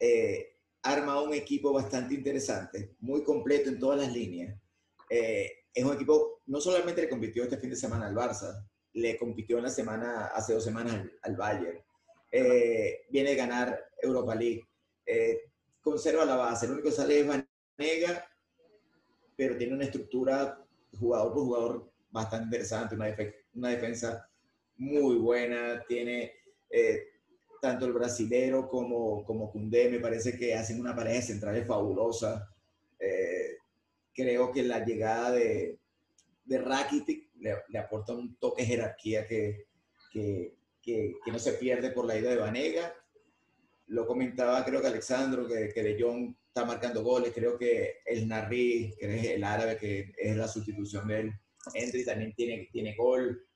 [0.00, 4.56] eh, arma un equipo bastante interesante, muy completo en todas las líneas.
[5.10, 9.16] Eh, es un equipo, no solamente le compitió este fin de semana al Barça, le
[9.16, 11.78] compitió en la semana, hace dos semanas al, al Bayern.
[12.30, 14.68] Eh, viene a ganar Europa League.
[15.06, 16.66] Eh, conserva la base.
[16.66, 18.28] El único que sale es Vanega,
[19.36, 20.64] pero tiene una estructura
[20.98, 23.14] jugador por jugador bastante interesante, una,
[23.54, 24.28] una defensa
[24.76, 26.32] muy buena, tiene
[26.70, 27.17] eh,
[27.60, 32.48] tanto el brasilero como, como Koundé, me parece que hacen una pareja central fabulosa.
[32.98, 33.56] Eh,
[34.14, 35.78] creo que la llegada de,
[36.44, 39.66] de Rakitic le, le aporta un toque de jerarquía que,
[40.10, 42.94] que, que, que no se pierde por la ida de Vanega.
[43.86, 48.26] Lo comentaba creo que Alexandro, que, que De Jong está marcando goles, creo que el
[48.26, 51.32] Narri, que es el árabe, que es la sustitución de él,
[51.74, 53.47] Henry también tiene, tiene gol.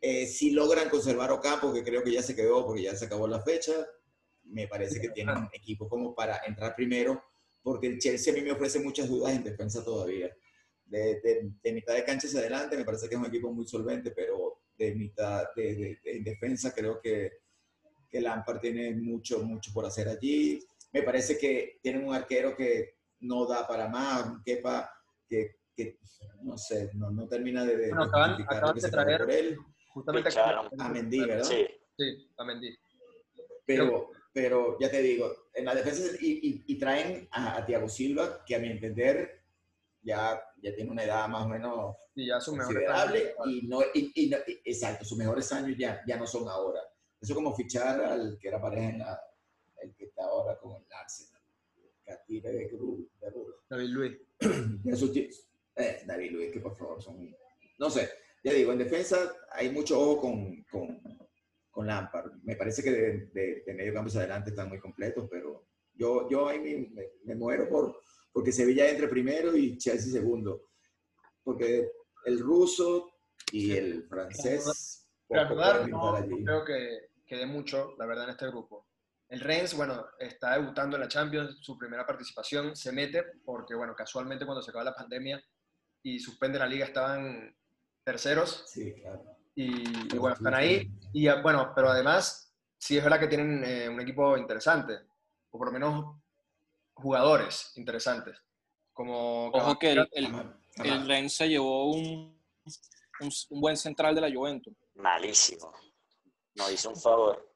[0.00, 3.28] Eh, si logran conservar Ocampo, que creo que ya se quedó porque ya se acabó
[3.28, 3.72] la fecha,
[4.44, 7.22] me parece que tienen equipo como para entrar primero,
[7.62, 10.34] porque el Chelsea a mí me ofrece muchas dudas en defensa todavía.
[10.86, 14.10] De, de, mitad de cancha hacia adelante me parece que es un equipo muy solvente,
[14.10, 17.30] pero de mitad de, en defensa creo que,
[18.08, 20.64] que Lampard tiene mucho, mucho por hacer allí.
[20.92, 24.90] Me parece que tienen un arquero que no da para más, un Kepa
[25.28, 25.98] que, que
[26.42, 29.58] no sé, no, no termina de, bueno, acaban, de traer por él.
[29.92, 31.44] Justamente a Mendy, ¿verdad?
[31.44, 32.76] Sí, sí a Mendy.
[33.66, 38.44] Pero, pero ya te digo, en la defensa y, y, traen a, a, Thiago Silva,
[38.44, 39.42] que a mi entender
[40.02, 44.38] ya, ya tiene una edad más o menos y ya considerable y no, y, no,
[44.64, 46.80] exacto, sus mejores años ya, ya no son ahora.
[47.20, 49.20] Eso como fichar al que era pareja en la,
[49.82, 51.42] el que está ahora con el Arsenal,
[52.04, 53.32] Catire de Cruz, de
[53.68, 54.12] David Luis.
[55.76, 57.34] eh, David Luis, que por favor son,
[57.78, 58.10] no sé,
[58.42, 61.00] ya digo, en defensa hay mucho ojo con, con
[61.70, 62.32] con Lampard.
[62.42, 66.48] Me parece que de, de, medio campo hacia adelante están muy completos, pero yo, yo
[66.48, 68.00] ahí me, me, muero por
[68.32, 70.70] porque Sevilla entre primero y Chelsea segundo.
[71.42, 71.90] Porque
[72.24, 73.10] el ruso
[73.52, 75.08] y el francés...
[75.28, 78.88] Reanudar, no, creo que, quede mucho, la verdad, en este grupo.
[79.28, 83.94] El Rennes, bueno, está debutando en la Champions, su primera participación, se mete porque, bueno,
[83.94, 85.40] casualmente cuando se acaba la pandemia
[86.02, 87.54] y suspende la liga estaban
[88.04, 88.64] terceros.
[88.66, 90.90] Sí, claro y, bueno, están ahí.
[91.12, 94.94] Y bueno, pero además, sí es verdad que tienen eh, un equipo interesante,
[95.50, 96.16] o por lo menos
[96.94, 98.38] jugadores interesantes.
[98.92, 102.38] Como Ojo que el, el, Rennes se llevó un,
[103.20, 104.74] un, buen central de la Juventus.
[104.94, 105.72] Malísimo.
[106.54, 107.54] Nos hizo un favor.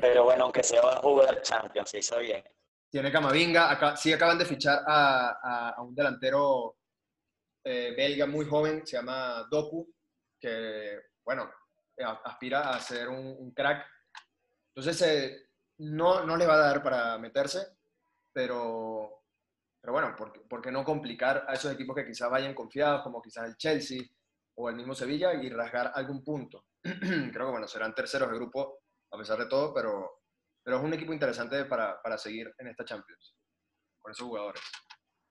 [0.00, 2.44] Pero bueno, aunque se va a jugar Champions, se hizo bien.
[2.88, 6.76] Tiene Camavinga, acá, sí acaban de fichar a, a un delantero
[7.64, 9.88] eh, belga muy joven, se llama Doku,
[10.40, 11.50] que, bueno,
[12.24, 13.86] aspira a ser un, crack.
[14.74, 15.48] Entonces, eh,
[15.78, 17.76] no, no le va a dar para meterse,
[18.32, 19.22] pero,
[19.80, 23.46] pero bueno, ¿por, qué no complicar a esos equipos que quizás vayan confiados, como quizás
[23.46, 24.02] el Chelsea
[24.56, 26.66] o el mismo Sevilla, y rasgar algún punto?
[26.82, 28.80] Creo que, bueno, serán terceros de grupo,
[29.12, 30.22] a pesar de todo, pero,
[30.64, 33.36] pero es un equipo interesante para, para seguir en esta Champions,
[34.00, 34.62] con esos jugadores.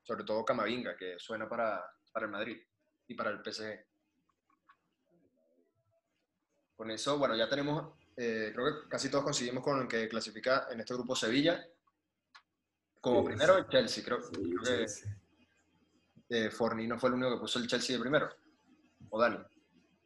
[0.04, 2.58] Sobre todo Camavinga, que suena para, para el Madrid
[3.08, 3.86] y para el PSG.
[6.76, 10.68] Con eso, bueno, ya tenemos, eh, creo que casi todos coincidimos con el que clasifica
[10.72, 11.66] en este grupo Sevilla.
[13.00, 14.86] Como primero el Chelsea, creo, que
[16.30, 18.30] eh, Fornino fue el único que puso el Chelsea de primero.
[19.10, 19.38] ¿O Dani?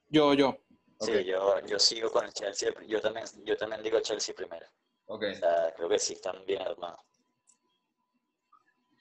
[0.09, 0.57] Yo, yo.
[0.99, 2.71] Sí, yo, yo sigo con el Chelsea.
[2.87, 4.65] Yo también, yo también digo Chelsea primero.
[5.07, 5.23] Ok.
[5.75, 7.01] creo que sí, están bien armados.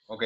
[0.07, 0.23] Ok.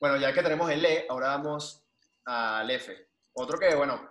[0.00, 1.84] Bueno, ya que tenemos el E, ahora vamos
[2.24, 3.08] al F.
[3.34, 4.10] Otro que, bueno,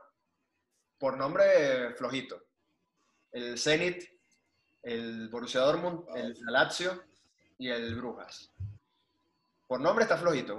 [0.97, 2.41] por nombre flojito.
[3.31, 4.03] El Zenit,
[4.81, 7.03] el Borussia Dortmund, el Lazio
[7.57, 8.51] y el Brujas.
[9.67, 10.57] Por nombre está flojito.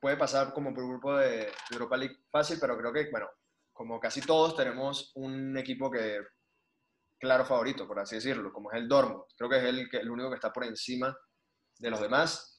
[0.00, 3.28] puede pasar como por grupo de, Europa League fácil, pero creo que, bueno,
[3.72, 6.20] como casi todos tenemos un equipo que
[7.18, 9.24] claro favorito, por así decirlo, como es el Dortmund.
[9.36, 11.16] Creo que es el único que está por encima
[11.78, 12.53] de los demás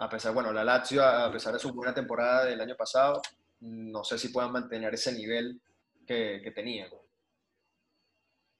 [0.00, 3.20] a pesar, bueno, la Lazio, a pesar de su buena temporada del año pasado,
[3.60, 5.60] no sé si puedan mantener ese nivel
[6.06, 6.54] que, que.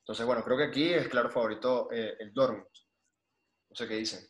[0.00, 2.66] Entonces, bueno, creo que aquí es claro favorito eh, el Dortmund.
[3.70, 4.20] No sé qué dicen.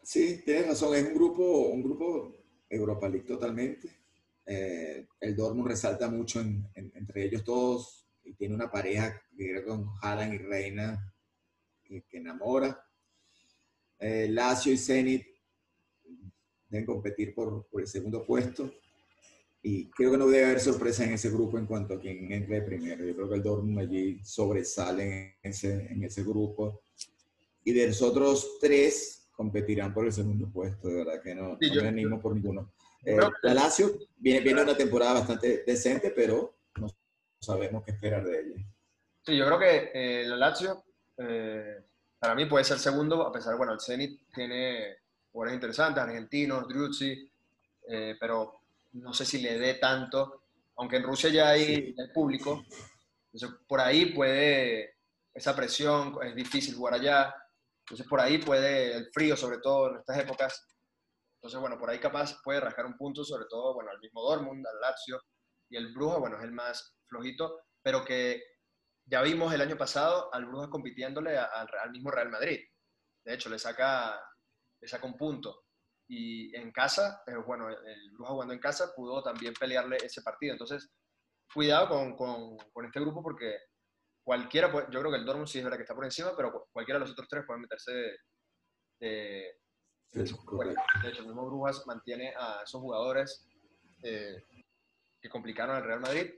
[0.00, 2.36] Sí, tienes razón, es un grupo, un grupo
[2.68, 3.88] Europa League totalmente.
[4.46, 10.34] Eh, el Dortmund resalta mucho entre ellos todos y tiene una pareja que con Haaland
[10.34, 11.12] y Reina
[11.82, 12.86] que enamora
[14.00, 15.26] eh, Lazio y Zenit
[16.68, 18.72] deben competir por, por, el segundo puesto.
[19.62, 22.62] Y creo que no debe haber sorpresa en ese grupo en cuanto a quien entre
[22.62, 23.04] primero.
[23.04, 26.80] Yo creo que el Dortmund allí sobresale en ese, en ese grupo.
[27.62, 30.88] Y de los otros tres competirán por el segundo puesto.
[30.88, 32.72] De verdad que no, sí, no me por ninguno.
[33.04, 36.88] Eh, la Lazio viene, viene una temporada bastante decente, pero no
[37.40, 38.66] sabemos qué esperar de ella.
[39.22, 40.84] Sí, yo creo que eh, la Lazio
[41.18, 41.84] eh,
[42.20, 44.98] para mí puede ser segundo, a pesar, bueno, el Zenit tiene
[45.32, 47.32] jugadores interesantes, argentinos, Druzzi,
[47.88, 48.60] eh, pero
[48.92, 50.42] no sé si le dé tanto,
[50.76, 52.62] aunque en Rusia ya hay, el público,
[53.32, 54.96] entonces por ahí puede,
[55.32, 57.34] esa presión, es difícil jugar allá,
[57.84, 60.66] entonces por ahí puede, el frío sobre todo en estas épocas,
[61.36, 64.66] entonces bueno, por ahí capaz puede rascar un punto, sobre todo, bueno, al mismo Dortmund,
[64.66, 65.22] al Lazio,
[65.70, 68.42] y el Bruja, bueno, es el más flojito, pero que
[69.10, 72.60] ya vimos el año pasado al Brujas compitiéndole al, mismo Real Madrid.
[73.24, 74.20] De hecho, le saca,
[74.80, 75.64] le saca un punto.
[76.08, 80.52] y en casa, eh, bueno, el Bruja jugando en casa pudo también pelearle ese partido.
[80.52, 80.90] Entonces,
[81.52, 83.58] cuidado con, con, con este grupo porque
[84.22, 86.98] cualquiera, yo creo que el Dortmund sí es verdad que está por encima, pero cualquiera
[86.98, 88.18] de los otros tres pueden meterse de,
[89.00, 89.60] de,
[90.12, 90.36] de, hecho,
[91.22, 93.46] el mismo Brujas mantiene a esos jugadores
[94.02, 94.44] eh,
[95.20, 96.32] que complicaron al Real Madrid.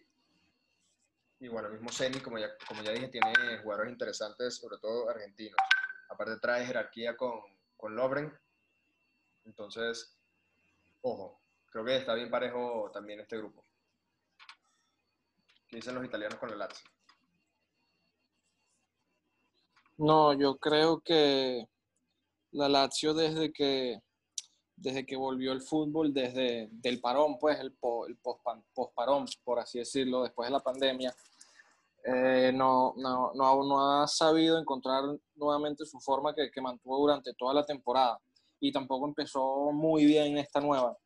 [1.42, 5.57] Y bueno, mismo Ceni, como ya, como ya dije, tiene jugadores interesantes, sobre todo argentinos.
[6.09, 7.33] Aparte trae jerarquía con,
[7.76, 8.33] con Lobren.
[9.44, 10.16] Entonces,
[11.00, 13.64] ojo, creo que está bien parejo también este grupo.
[15.66, 16.88] ¿Qué dicen los italianos con el Lazio?
[19.96, 21.68] No, yo creo que
[22.52, 24.00] la Lazio desde que
[24.76, 27.76] desde que volvió el fútbol, desde el parón, pues el,
[28.09, 31.14] el post-parón, por así decirlo, después de la pandemia,
[32.05, 35.05] eh, no, no, no, no, ha sabido encontrar
[35.37, 38.19] nuevamente su forma que, que, mantuvo durante toda la temporada
[38.61, 40.97] y tampoco empezó muy bien esta nueva.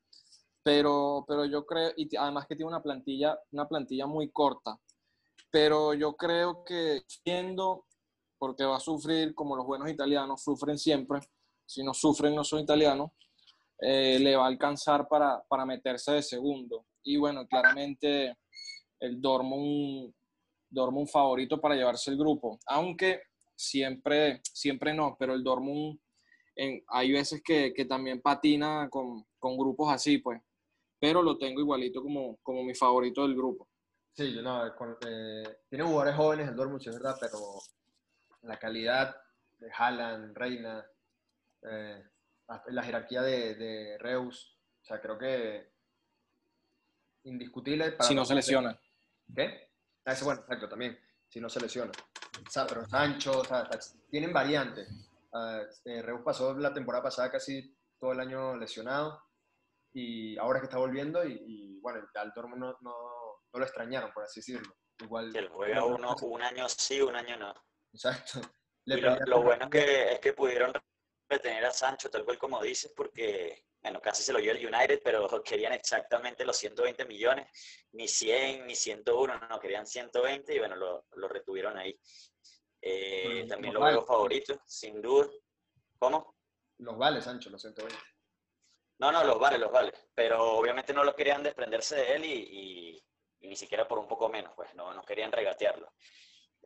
[0.63, 4.79] Pero, pero yo creo, y además que tiene una plantilla, una plantilla muy corta,
[5.51, 7.85] pero yo creo que siendo,
[8.39, 11.21] porque va a sufrir como los buenos italianos sufren siempre,
[11.67, 13.11] si no sufren no son italianos,
[13.81, 16.87] eh, le va a alcanzar para, para, meterse de segundo.
[17.03, 18.37] Y bueno, claramente
[19.01, 20.13] el Dortmund,
[20.77, 23.23] Dortmund favorito para llevarse el grupo, aunque
[23.57, 25.99] siempre, siempre no, pero el Dortmund
[26.55, 30.41] en, hay veces que, que también patina con, con, grupos así, pues,
[31.01, 33.69] pero lo tengo igualito como, como mi favorito del grupo.
[34.13, 37.39] Sí, no, eh, tiene jugadores jóvenes el Dortmund, es verdad, pero
[38.43, 39.17] la calidad
[39.59, 40.87] de Haaland, Reina,
[41.63, 42.03] eh,
[42.69, 44.57] la jerarquía de, Reus.
[44.83, 45.73] O sea, creo que
[47.25, 47.93] indiscutible.
[47.93, 48.79] Para si no se lesiona.
[49.35, 49.66] ¿Qué?
[50.07, 50.99] Ah, bueno, exacto, también.
[51.29, 51.93] Si no se lesiona.
[52.69, 53.69] Pero Sancho, o sea,
[54.09, 54.89] tienen variantes.
[55.33, 59.21] Ah, eh, Reus pasó la temporada pasada casi todo el año lesionado
[59.93, 62.93] y ahora es que está volviendo y, bueno, al Dortmund no, no,
[63.53, 64.75] lo extrañaron, por así decirlo.
[64.99, 67.55] Igual, que juega uno, un año sí, un año no.
[67.93, 68.41] Exacto.
[68.85, 70.73] lo, lo bueno es que, es que pudieron
[71.43, 75.01] tener a Sancho, tal cual como dices, porque, bueno, casi se lo dio el United,
[75.05, 77.47] pero querían exactamente los 120 millones,
[77.93, 81.97] ni 100, ni 101, no, querían 120 y bueno, lo, lo retuvieron ahí.
[82.83, 85.29] Eh, también lo veo favorito, sin duda.
[86.01, 86.37] ¿Cómo?
[86.79, 87.97] Los vale, Sancho, los 120.
[88.99, 89.93] No, no, los vale, los vale.
[90.15, 93.05] Pero obviamente no lo querían desprenderse de él y, y,
[93.41, 95.93] y ni siquiera por un poco menos, pues no, no querían regatearlo.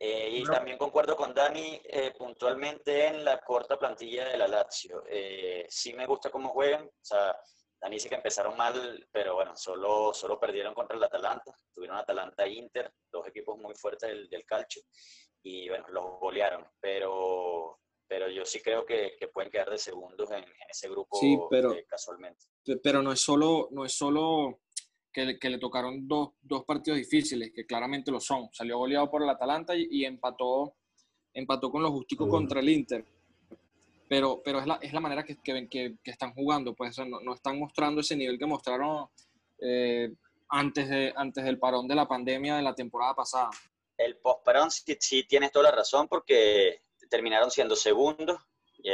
[0.03, 5.03] Eh, y también concuerdo con Dani eh, puntualmente en la corta plantilla de la Lazio.
[5.07, 6.87] Eh, sí me gusta cómo juegan.
[6.87, 7.39] O sea,
[7.79, 11.55] Dani dice que empezaron mal, pero bueno, solo, solo perdieron contra el Atalanta.
[11.71, 14.81] Tuvieron Atalanta e Inter, dos equipos muy fuertes del, del calcio.
[15.43, 16.65] Y bueno, los golearon.
[16.79, 21.15] Pero, pero yo sí creo que, que pueden quedar de segundos en, en ese grupo
[21.19, 22.47] sí, pero, casualmente.
[22.81, 24.61] Pero no es solo, no es solo
[25.11, 28.49] que, que le tocaron dos, dos, partidos difíciles, que claramente lo son.
[28.51, 30.75] Salió goleado por el Atalanta y, y empató,
[31.33, 33.05] empató con los Justicos contra el Inter.
[34.07, 37.33] Pero, pero es, la, es la manera que, que, que, están jugando, pues no, no,
[37.33, 39.07] están mostrando ese nivel que mostraron
[39.59, 40.11] eh,
[40.49, 43.49] antes, de, antes del parón de la pandemia de la temporada pasada.
[43.97, 48.37] El post-parón sí, sí tienes toda la razón porque terminaron siendo segundos,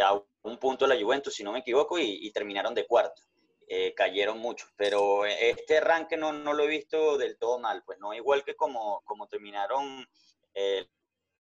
[0.03, 3.21] a un punto de la Juventus, si no me equivoco, y, y terminaron de cuarto.
[3.69, 7.99] Eh, cayeron mucho, pero este arranque no, no, lo he visto del todo mal, pues
[7.99, 10.08] no igual que como, como terminaron
[10.53, 10.88] eh,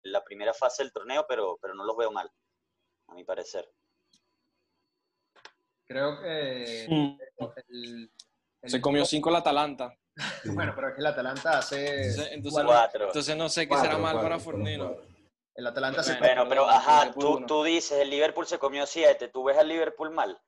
[0.02, 2.30] la primera fase del torneo, pero, pero no los veo mal,
[3.06, 3.66] a mi parecer.
[5.86, 6.84] Creo que...
[6.84, 7.18] El,
[8.60, 9.96] el, Se comió cinco el Atalanta.
[10.44, 12.10] bueno, pero es que el Atalanta hace...
[12.10, 13.06] Entonces, entonces, cuatro.
[13.06, 14.94] entonces no sé qué cuatro, será mal cuatro, para Fornino.
[15.54, 16.18] El Atalanta se...
[16.18, 20.10] Bueno, pero ajá, tú, tú dices, el Liverpool se comió siete, ¿tú ves al Liverpool
[20.10, 20.38] mal?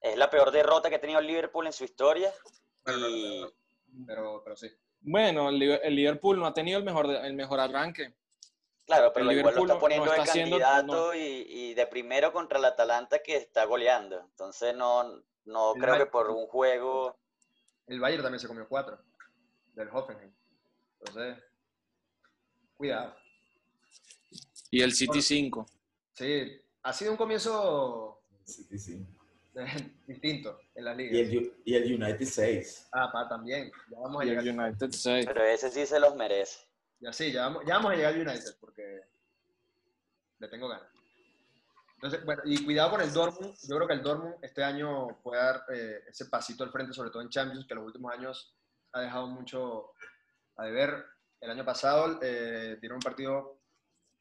[0.00, 2.32] Es la peor derrota que ha tenido el Liverpool en su historia.
[2.86, 3.44] Y...
[4.06, 4.68] Pero, pero, sí.
[5.00, 5.58] Bueno, el
[5.94, 8.14] Liverpool no ha tenido el mejor, el mejor arranque.
[8.86, 11.74] Claro, pero el igual Liverpool lo está poniendo no, no está de candidato y, y,
[11.74, 14.20] de primero contra el Atalanta que está goleando.
[14.20, 17.18] Entonces no, no creo Bayern, que por un juego...
[17.86, 18.98] El Bayern también se comió cuatro
[19.74, 20.32] del Hoffenheim.
[21.00, 21.44] Entonces,
[22.76, 23.14] cuidado.
[24.70, 25.66] Y el City 5.
[26.12, 28.22] Sí, ha sido un comienzo...
[28.44, 29.17] City 5.
[30.06, 31.16] distinto en la liga.
[31.16, 32.88] Y el, y el United 6.
[32.92, 33.70] Ah, pa, también.
[33.90, 34.46] Ya vamos a y llegar.
[34.46, 35.26] El United 6.
[35.26, 36.66] Pero ese sí se los merece.
[37.00, 39.00] Ya sí, ya vamos, ya vamos a llegar al United porque
[40.38, 40.88] le tengo ganas.
[41.94, 43.54] Entonces, bueno, y cuidado con el Dortmund.
[43.68, 47.10] Yo creo que el Dortmund este año puede dar eh, ese pasito al frente, sobre
[47.10, 48.56] todo en Champions, que en los últimos años
[48.92, 49.92] ha dejado mucho
[50.56, 51.04] a deber.
[51.40, 53.60] El año pasado eh, dieron un partido,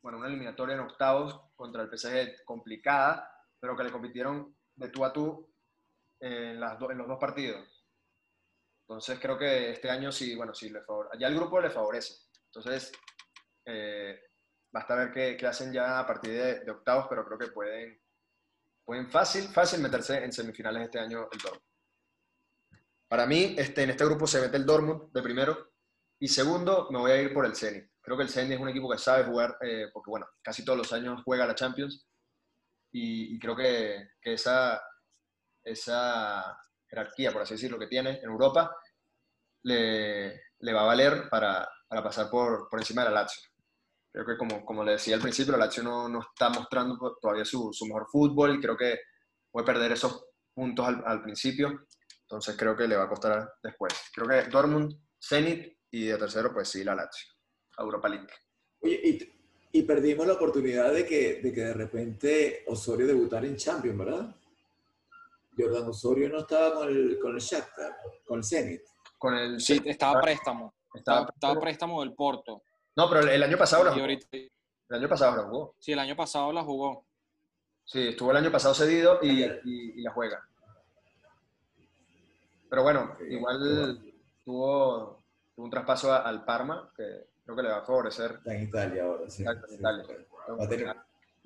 [0.01, 5.03] bueno, una eliminatoria en octavos contra el PSG complicada, pero que le compitieron de tú
[5.03, 5.53] a tú
[6.19, 7.85] en, las en los dos partidos.
[8.87, 11.19] Entonces creo que este año sí, bueno, sí, le favorece.
[11.19, 12.13] Ya el grupo le favorece.
[12.45, 12.91] Entonces,
[13.65, 14.21] eh,
[14.71, 18.01] basta ver qué, qué, hacen ya a partir de, de, octavos, pero creo que pueden,
[18.85, 21.63] pueden fácil, fácil meterse en semifinales este año el Dortmund.
[23.09, 25.73] Para mí, este, en este grupo se mete el Dortmund de primero
[26.19, 27.89] y segundo me voy a ir por el Zenit.
[28.01, 30.77] Creo que el Zenit es un equipo que sabe jugar, eh, porque bueno, casi todos
[30.77, 32.06] los años juega la Champions
[32.91, 34.81] y, y creo que, que esa,
[35.63, 36.57] esa
[36.87, 38.75] jerarquía, por así decirlo, que tiene en Europa,
[39.63, 43.43] le, le va a valer para, para pasar por, por, encima de la Lazio.
[44.11, 47.45] Creo que como, como le decía al principio, la Lazio no, no está mostrando todavía
[47.45, 48.99] su, su, mejor fútbol y creo que
[49.51, 51.87] puede perder esos puntos al, al, principio.
[52.21, 53.93] Entonces creo que le va a costar después.
[54.13, 57.33] Creo que Dortmund, Zenit y de tercero, pues sí, la Lazio,
[57.77, 58.27] Europa League.
[58.81, 59.36] Oye, y,
[59.77, 64.35] y perdimos la oportunidad de que, de que de repente Osorio debutara en Champions, ¿verdad?
[65.55, 68.81] Jordan Osorio no estaba con el, con el Shakhtar, con el Zenit.
[69.19, 70.73] Con el, sí, estaba préstamo.
[70.93, 72.63] Estaba, estaba préstamo del Porto.
[72.95, 74.01] No, pero el año pasado la jugó.
[74.01, 74.27] Ahorita...
[74.31, 74.49] El
[74.89, 75.75] año pasado la jugó.
[75.79, 77.05] Sí, el año pasado la jugó.
[77.85, 80.43] Sí, estuvo el año pasado cedido y, y, y la juega.
[82.67, 84.01] Pero bueno, igual
[84.43, 85.23] tuvo,
[85.55, 88.31] tuvo, un traspaso al Parma que creo que le va a favorecer.
[88.31, 89.43] Está en Italia ahora, sí.
[89.43, 90.05] Exacto, en sí, Italia.
[90.49, 90.95] Va a tener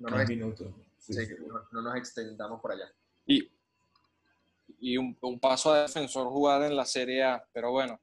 [0.00, 0.66] no nos, minutos.
[0.98, 2.92] Sí, sí, no, no, nos extendamos por allá.
[3.24, 3.48] Y,
[4.80, 8.00] y un, un, paso a defensor jugada en la Serie A, pero bueno,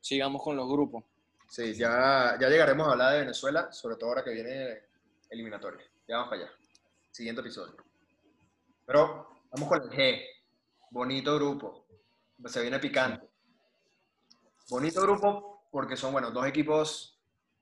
[0.00, 1.04] sigamos con los grupos.
[1.48, 4.84] Sí, ya, ya llegaremos a hablar de Venezuela, sobre todo ahora que viene
[5.28, 5.84] eliminatoria.
[6.08, 6.52] Ya vamos para allá.
[7.10, 7.76] Siguiente episodio.
[8.86, 10.22] Pero vamos con el G.
[10.90, 11.86] Bonito grupo.
[12.46, 13.28] Se viene picante.
[14.70, 17.15] Bonito grupo porque son, bueno, dos equipos,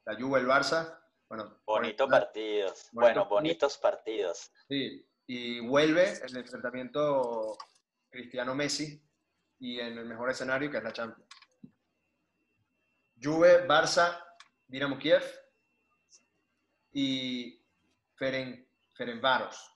[0.05, 1.01] la Juve, el Barça.
[1.29, 2.89] Bueno, bonitos partidos.
[2.93, 4.53] Bonito bueno, bonitos partidos.
[4.69, 7.57] Sí, y vuelve el enfrentamiento
[8.11, 9.03] Cristiano-Messi
[9.59, 11.29] y en el mejor escenario que es la Champions.
[13.21, 14.23] Juve, Barça,
[14.67, 15.23] Dinamo Kiev
[16.93, 17.61] y
[18.17, 19.73] Feren, Ferenbaros,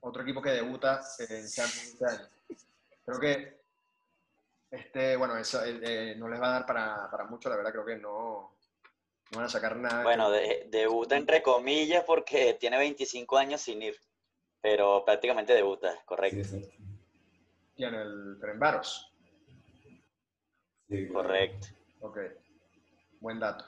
[0.00, 2.06] otro equipo que debuta en Champions este.
[3.04, 3.64] Creo que
[4.70, 7.84] este, bueno, eso eh, no les va a dar para, para, mucho, la verdad creo
[7.84, 8.56] que no,
[9.30, 10.02] no van a sacar nada.
[10.02, 13.96] Bueno, de, debuta entre comillas porque tiene 25 años sin ir,
[14.60, 16.44] pero prácticamente debuta, correcto.
[16.44, 16.84] Sí, sí.
[17.76, 18.38] Y en el.
[20.88, 21.66] Sí, correcto.
[22.00, 22.18] Ok,
[23.20, 23.64] buen dato.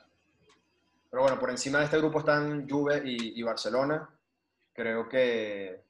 [1.11, 4.09] Pero bueno, por encima de este grupo están Juve y, y Barcelona.
[4.73, 5.83] Creo que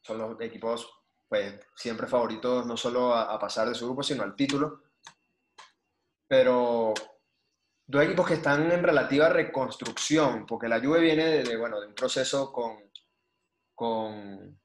[0.00, 0.88] son los equipos
[1.28, 4.82] pues, siempre favoritos no solo a, a, pasar de su grupo, sino al título.
[6.28, 6.94] Pero
[7.90, 11.88] dos equipos que están en relativa reconstrucción, porque la Juve viene de, de bueno, de
[11.88, 12.78] un proceso con,
[13.74, 14.60] con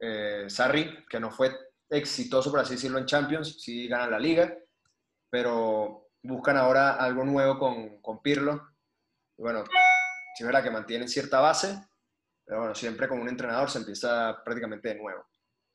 [0.00, 1.54] eh, Sarri, que no fue
[1.90, 4.56] exitoso, por así decirlo, en Champions, sí ganan la liga,
[5.28, 8.70] pero buscan ahora algo nuevo con, con Pirlo.
[9.36, 9.62] Bueno,
[10.34, 11.78] sí es que mantienen cierta base,
[12.42, 15.26] pero bueno, siempre con un entrenador se empieza prácticamente de nuevo.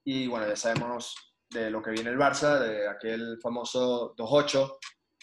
[0.04, 1.16] Y bueno, ya sabemos
[1.48, 4.78] de lo que viene el Barça, de aquel famoso 2-8,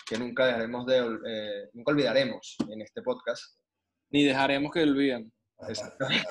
[0.07, 3.59] que nunca dejaremos de, eh, nunca olvidaremos en este podcast.
[4.11, 5.33] Ni dejaremos que olviden.
[5.69, 6.29] Exactamente.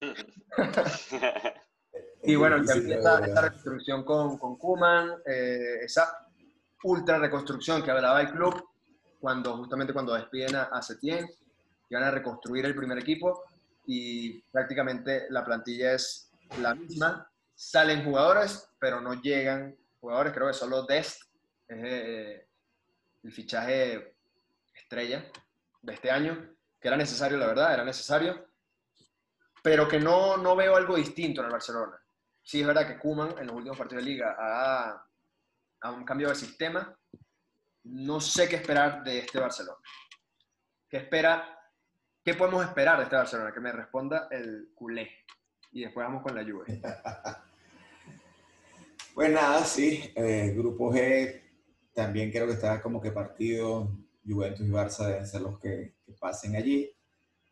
[2.22, 6.28] y bueno, ya empieza esta reconstrucción con, con Kuman, eh, esa
[6.84, 8.64] ultra reconstrucción que hablaba el club,
[9.20, 11.28] cuando justamente cuando despiden a, a Setien,
[11.88, 13.44] y van a reconstruir el primer equipo
[13.86, 17.30] y prácticamente la plantilla es la misma.
[17.54, 20.32] Salen jugadores, pero no llegan jugadores.
[20.32, 21.22] Creo que solo Dest
[21.68, 22.48] es eh,
[23.22, 24.14] el fichaje
[24.74, 25.24] estrella
[25.82, 28.46] de este año, que era necesario, la verdad, era necesario,
[29.62, 32.00] pero que no, no veo algo distinto en el Barcelona.
[32.42, 35.04] Sí, es verdad que Kuman en los últimos partidos de liga ha,
[35.80, 36.96] ha un cambio de sistema.
[37.84, 39.78] No sé qué esperar de este Barcelona.
[40.88, 41.56] ¿Qué espera
[42.26, 43.52] ¿Qué podemos esperar de este Barcelona?
[43.52, 45.08] Que me responda el culé.
[45.70, 46.64] Y después vamos con la Juve.
[49.14, 50.12] pues nada, sí.
[50.16, 51.42] Eh, grupo G
[51.96, 53.90] también creo que está como que partido.
[54.22, 56.92] Juventus y Barça deben ser los que, que pasen allí.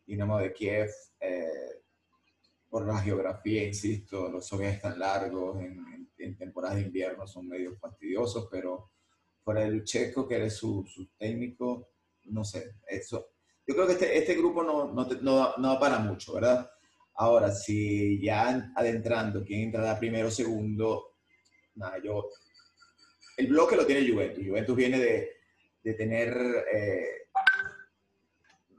[0.05, 1.81] Dinamo de Kiev, eh,
[2.69, 7.47] por la geografía, insisto, los viajes están largos, en, en, en, temporadas de invierno son
[7.47, 8.91] medio fastidiosos, pero
[9.43, 11.89] por el checo que eres su, su técnico,
[12.25, 13.29] no sé, eso
[13.67, 16.69] yo creo que este, este grupo no, no, no, no, para mucho, ¿verdad?
[17.15, 21.15] Ahora, si ya adentrando, ¿quién entrará primero, segundo?
[21.73, 22.29] Nada, yo...
[23.37, 24.45] El bloque lo tiene Juventus.
[24.45, 25.31] Juventus viene de,
[25.83, 27.27] de tener, eh,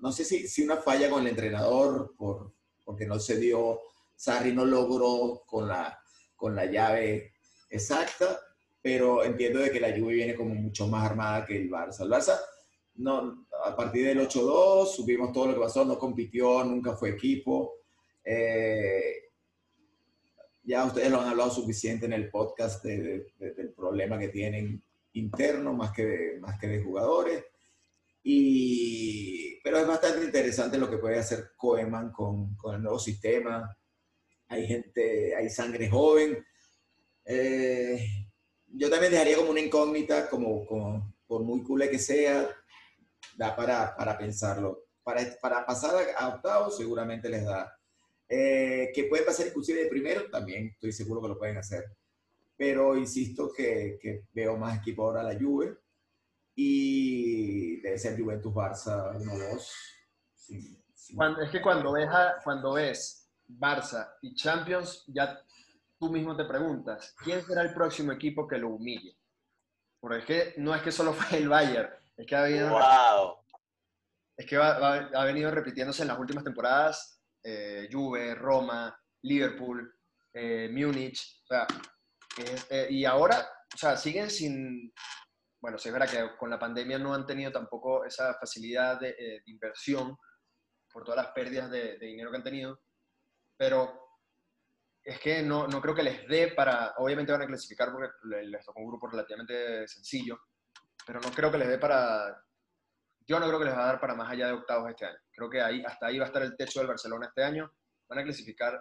[0.00, 2.52] no sé si, si, una falla con el entrenador, por,
[2.84, 3.80] porque no se dio
[4.16, 5.98] Sarri no logró con la,
[6.34, 7.34] con la llave
[7.68, 8.40] exacta,
[8.80, 12.02] pero entiendo de que la Juve viene como mucho más armada que el Barça.
[12.02, 12.38] El Barça,
[12.94, 17.74] no, a partir del 8-2, subimos todo lo que pasó, no compitió, nunca fue equipo.
[18.24, 19.26] Eh,
[20.66, 25.92] ya ustedes lo han hablado suficiente en el podcast del problema que tienen interno más
[25.92, 27.44] que de, más que de jugadores.
[28.24, 33.76] Y, pero es bastante interesante lo que puede hacer Koeman con, con el nuevo sistema.
[34.48, 36.44] Hay gente, hay sangre joven.
[37.24, 38.04] Eh,
[38.66, 42.50] yo también dejaría como una incógnita, como, como por muy culé que sea,
[43.36, 44.86] da para, para pensarlo.
[45.04, 47.72] Para, para pasar a octavos seguramente les da.
[48.29, 51.85] Eh, que puede pasar inclusive de primero, también estoy seguro que lo pueden hacer.
[52.57, 55.77] Pero insisto que, que veo más equipo ahora la Juve
[56.55, 61.43] y debe ser Juventus Barça 1-2.
[61.43, 62.09] es que cuando ves,
[62.43, 65.39] cuando ves Barça y Champions, ya
[65.99, 69.16] tú mismo te preguntas, ¿quién será el próximo equipo que lo humille?
[70.01, 72.77] Porque es que no es que solo fue el Bayern, es que ha venido,
[74.37, 77.15] es que ha venido repitiéndose en las últimas temporadas
[77.49, 79.94] eh, Juve, Roma, Liverpool,
[80.32, 81.42] eh, Múnich.
[81.44, 81.66] O sea,
[82.70, 84.92] eh, y ahora, o sea, siguen sin,
[85.61, 89.11] bueno, sí es verdad que con la pandemia no han tenido tampoco esa facilidad de,
[89.11, 90.16] eh, inversión
[90.92, 92.80] por todas las pérdidas de, dinero que han tenido,
[93.57, 94.03] pero
[95.05, 98.09] es que no, no, creo que les dé para, obviamente van a clasificar porque
[98.44, 100.40] les tocó un grupo relativamente sencillo,
[101.07, 102.44] pero no creo que les dé para,
[103.27, 105.18] yo no creo que les va a dar para más allá de octavos este año.
[105.33, 107.72] Creo que ahí, hasta ahí va a estar el techo del Barcelona este año.
[108.09, 108.81] Van a clasificar,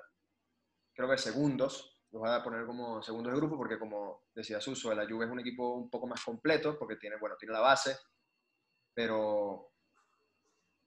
[0.93, 4.93] creo que segundos, los va a poner como segundos de grupo porque como decía Suso,
[4.93, 7.97] la Juve es un equipo un poco más completo porque tiene, bueno, tiene la base,
[8.93, 9.71] pero,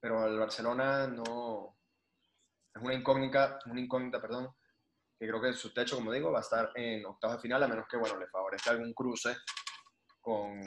[0.00, 1.76] pero el Barcelona no
[2.74, 4.54] es una incógnita, una incógnita, perdón,
[5.18, 7.68] que creo que su techo, como digo, va a estar en octavos de final a
[7.68, 9.36] menos que, bueno, le favorezca algún cruce
[10.20, 10.60] con,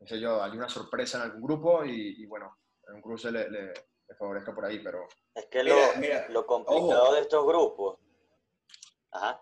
[0.00, 2.58] no sé yo, hay una sorpresa en algún grupo y, bueno,
[2.92, 3.72] un cruce le, le,
[4.18, 5.06] favorezca por ahí, pero...
[5.34, 5.74] Es que lo,
[6.30, 7.98] lo complicado de estos grupos...
[9.10, 9.40] Ajá.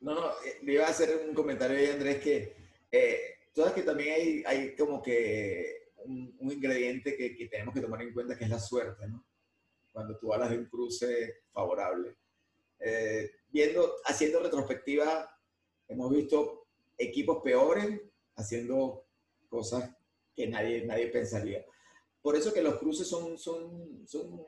[0.00, 2.56] No, no, eh, le iba a hacer un comentario ahí, Andrés, que
[2.90, 8.00] eh, sabes que también hay, hay como que un, ingrediente que, que, tenemos que tomar
[8.00, 9.26] en cuenta, que es la suerte, ¿no?
[9.92, 12.16] Cuando tú hablas de un cruce favorable.
[12.78, 15.30] Eh, viendo, haciendo retrospectiva,
[15.86, 16.66] hemos visto
[16.96, 18.00] equipos peores
[18.36, 19.04] haciendo
[19.48, 19.90] cosas
[20.34, 21.64] que nadie, nadie pensaría.
[22.22, 24.44] Por eso que los cruces son, son, son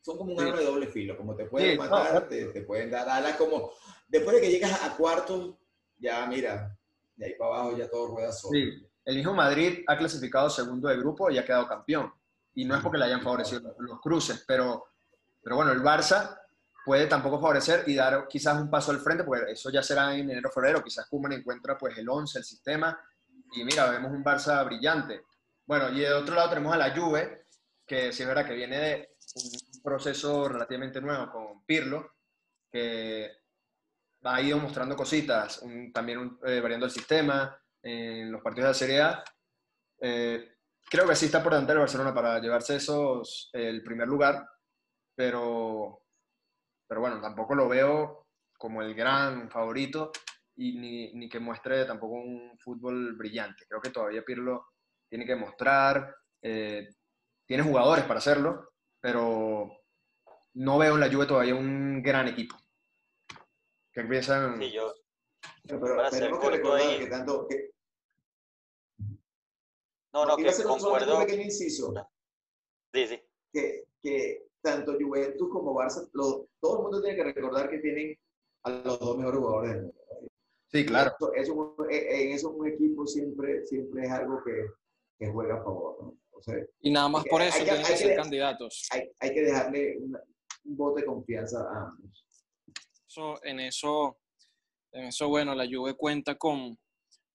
[0.00, 3.36] son como un arma de doble filo, como te pueden matar, te, pueden dar alas,
[3.36, 3.70] como
[4.08, 5.56] después de que llegas a cuartos,
[5.98, 6.76] ya mira,
[7.16, 8.52] de ahí para abajo ya todo rueda solo.
[8.52, 12.12] Sí, el mismo Madrid ha clasificado segundo de grupo y ha quedado campeón.
[12.54, 14.86] Y no es porque le hayan favorecido los cruces, pero,
[15.42, 16.39] pero bueno, el Barça
[16.84, 20.30] puede tampoco favorecer y dar quizás un paso al frente, porque eso ya será en
[20.30, 22.98] enero febrero, quizás Kuman encuentra pues el 11, el sistema,
[23.52, 25.24] y mira, vemos un Barça brillante.
[25.66, 27.46] Bueno, y de otro lado tenemos a la Juve,
[27.86, 32.12] que si es verdad que viene de un proceso relativamente nuevo con Pirlo,
[32.70, 33.30] que
[34.22, 39.00] ha ido mostrando cositas, también eh, variando el sistema en los partidos de la Serie
[39.00, 39.24] A.
[40.00, 40.56] Eh,
[40.88, 44.46] creo que sí está por delante el Barcelona para llevarse esos, el primer lugar,
[45.14, 46.02] pero,
[46.90, 48.26] pero bueno, tampoco lo veo
[48.58, 50.10] como el gran favorito
[50.56, 53.64] y ni, ni, que muestre tampoco un fútbol brillante.
[53.68, 54.72] Creo que todavía Pirlo
[55.08, 56.12] tiene que mostrar,
[56.42, 56.88] eh,
[57.46, 59.70] tiene jugadores para hacerlo, pero
[60.54, 62.56] no veo en la Juve todavía un gran equipo.
[63.92, 64.58] Que empiezan...
[64.58, 64.92] Sí, yo...
[65.62, 67.46] Pero, pero tenemos que recordar que tanto...
[67.46, 67.70] Que...
[70.12, 71.18] No, no, que concuerdo...
[71.18, 71.94] Un pequeño inciso.
[72.92, 73.22] Sí, sí.
[73.52, 78.16] Que, que tanto Juventus como Barça, lo, todo el mundo tiene que recordar que tienen
[78.64, 80.00] a los dos mejores jugadores del mundo.
[80.72, 81.12] Sí, claro.
[81.34, 84.66] Eso, en eso un equipo siempre, siempre es algo que,
[85.18, 85.96] que juega a favor.
[86.00, 86.20] ¿no?
[86.80, 88.88] y nada más por eso tienen que, ser candidatos.
[88.90, 92.26] Hay, que dejarle un voto de confianza a ambos.
[93.06, 94.18] Eso, en, eso,
[94.92, 96.78] en eso, bueno, la Juve cuenta con,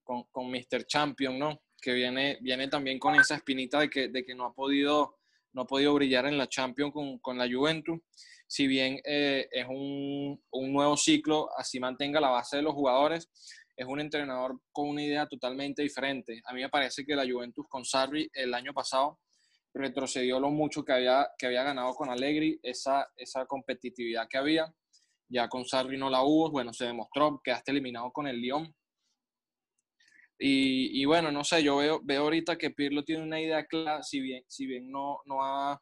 [0.03, 0.85] con, con Mr.
[0.87, 1.61] Champion, ¿no?
[1.79, 5.17] Que viene, viene también con esa espinita de que, de que no, ha podido,
[5.55, 7.99] no ha podido brillar en la Champions con, con la Juventus.
[8.45, 13.31] Si bien eh, es un, un nuevo ciclo, así mantenga la base de los jugadores,
[13.75, 16.41] es un entrenador con una idea totalmente diferente.
[16.45, 19.19] A mí me parece que la Juventus con Sarri el año pasado
[19.73, 24.73] retrocedió lo mucho que había, que había ganado con Allegri, esa, esa competitividad que había.
[25.29, 28.73] Ya con Sarri no la hubo, bueno, se demostró, que hasta eliminado con el Lyon.
[30.37, 34.03] Y, y, bueno, no sé, yo veo, veo ahorita que Pirlo tiene una idea clara,
[34.03, 35.81] si bien, si bien no, no, ha,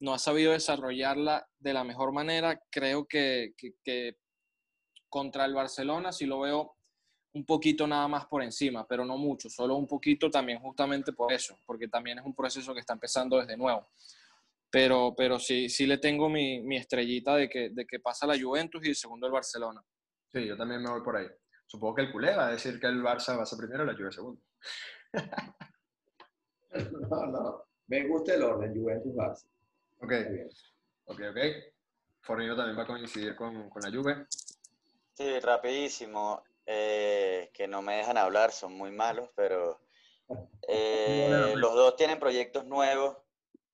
[0.00, 2.60] no ha sabido desarrollarla de la mejor manera.
[2.70, 4.16] Creo que, que,
[5.08, 6.76] contra el Barcelona sí lo veo
[7.34, 11.32] un poquito nada más por encima, pero no mucho, solo un poquito también justamente por
[11.32, 13.90] eso, porque también es un proceso que está empezando desde nuevo.
[14.70, 18.40] Pero, pero sí, sí le tengo mi, mi estrellita de que, de que pasa la
[18.40, 19.82] Juventus y el segundo el Barcelona.
[20.32, 21.26] Sí, yo también me voy por ahí.
[21.72, 23.86] Supongo que el culé va a decir que el Barça va a ser primero y
[23.86, 24.42] la Juve segundo.
[27.10, 27.64] no, no.
[27.86, 29.46] Me gusta el orden, Juventus-Barça.
[30.02, 30.12] Ok.
[31.06, 31.38] Ok, ok.
[32.20, 34.26] Fornillo también va a coincidir con, con la Juve.
[35.14, 36.44] Sí, rapidísimo.
[36.66, 39.80] Eh, que no me dejan hablar, son muy malos, pero
[40.68, 43.16] eh, los dos tienen proyectos nuevos.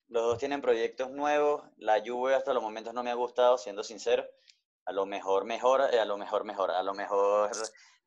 [0.07, 1.63] Los dos tienen proyectos nuevos.
[1.75, 4.25] La Juve hasta los momentos no me ha gustado, siendo sincero.
[4.89, 7.51] A lo mejor mejora, eh, a lo mejor mejora, a lo mejor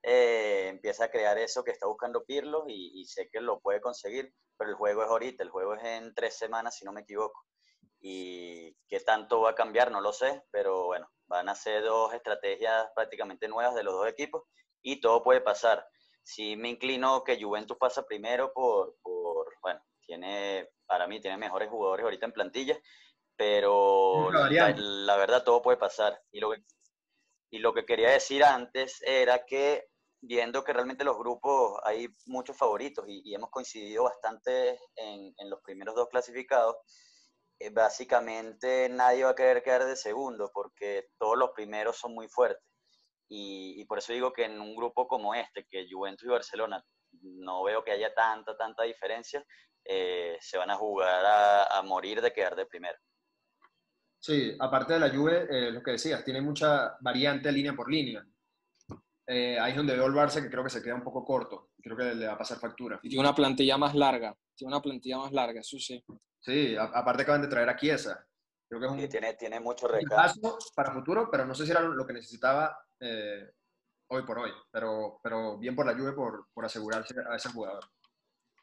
[0.03, 4.35] empieza a crear eso que está buscando Pirlo y, y, sé que lo puede conseguir,
[4.59, 7.45] pero el juego es ahorita, el juego es en tres semanas, si no me equivoco.
[8.01, 12.13] Y qué tanto va a cambiar, no lo sé, pero bueno, van a ser dos
[12.15, 14.43] estrategias prácticamente nuevas de los dos equipos
[14.83, 15.87] y todo puede pasar.
[16.25, 21.71] Si me inclino que Juventus pasa primero por, por, bueno, tiene, para mí tiene mejores
[21.71, 22.77] jugadores ahorita en plantilla,
[23.37, 26.21] pero la, verdad todo puede pasar.
[26.31, 26.63] Y lo, que,
[27.51, 29.87] y lo que quería decir antes era que
[30.21, 35.61] viendo que realmente los grupos hay muchos favoritos y, hemos coincidido bastante en, en, los
[35.63, 36.77] primeros dos clasificados,
[37.59, 42.29] eh, básicamente nadie va a querer quedar de segundo porque todos los primeros son muy
[42.29, 42.65] fuertes.
[43.35, 46.85] Y, por eso digo que en un grupo como este, que Juventus y Barcelona,
[47.23, 49.43] no veo que haya tanta, tanta diferencia,
[49.85, 51.25] eh, se van a jugar
[51.71, 52.99] a, morir de quedar de primero.
[54.23, 58.25] Sí, aparte de la Juve, eh, lo que decías, tiene mucha variante línea por línea.
[59.27, 61.71] Eh, ahí es donde veo el Barça que creo que se queda un poco corto.
[61.83, 63.01] Creo que le va a pasar factura.
[63.03, 64.33] Y tiene una plantilla más larga.
[64.55, 66.05] Tiene una plantilla más larga, eso sí.
[66.39, 68.25] Sí, aparte acaban de traer a Chiesa.
[68.69, 70.57] Creo que es un, tiene, tiene mucho recambio.
[70.77, 73.51] para futuro, pero no sé si era lo que necesitaba eh,
[74.07, 77.85] hoy por hoy, pero, pero bien por la lluvia por, por asegurarse a ese jugador.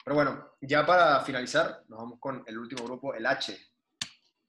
[0.05, 3.57] Pero bueno, ya para finalizar, nos vamos con el último grupo, el H,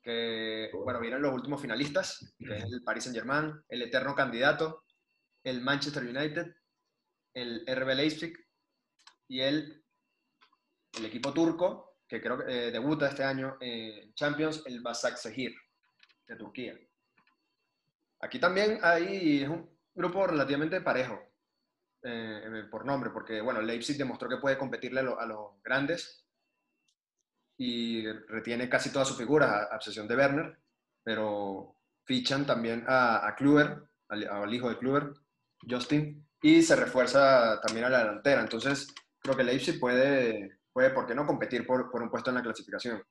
[0.03, 4.85] que, bueno, vienen los últimos finalistas, el Paris Saint-Germain, el eterno candidato,
[5.45, 6.55] el Manchester United,
[7.35, 8.35] el RB Leipzig
[9.29, 9.85] y el,
[11.05, 15.55] equipo turco, que creo que eh, debuta este año en Champions, el Basaksehir,
[16.27, 16.79] de Turquía.
[18.21, 21.21] Aquí también hay, un, grupo relativamente parejo
[22.03, 26.27] eh, por nombre, porque bueno, Leipzig demostró que puede competirle a, los grandes
[27.61, 30.59] y retiene casi toda su figura, a, excepción de Werner,
[31.05, 35.13] pero fichan también a, a Kluber, al, hijo de Kluber,
[35.69, 38.41] Justin, y se refuerza también a la delantera.
[38.41, 38.87] Entonces,
[39.21, 42.43] creo que Leipzig puede, puede ¿por qué no?, competir por, por un puesto en la
[42.43, 43.03] clasificación.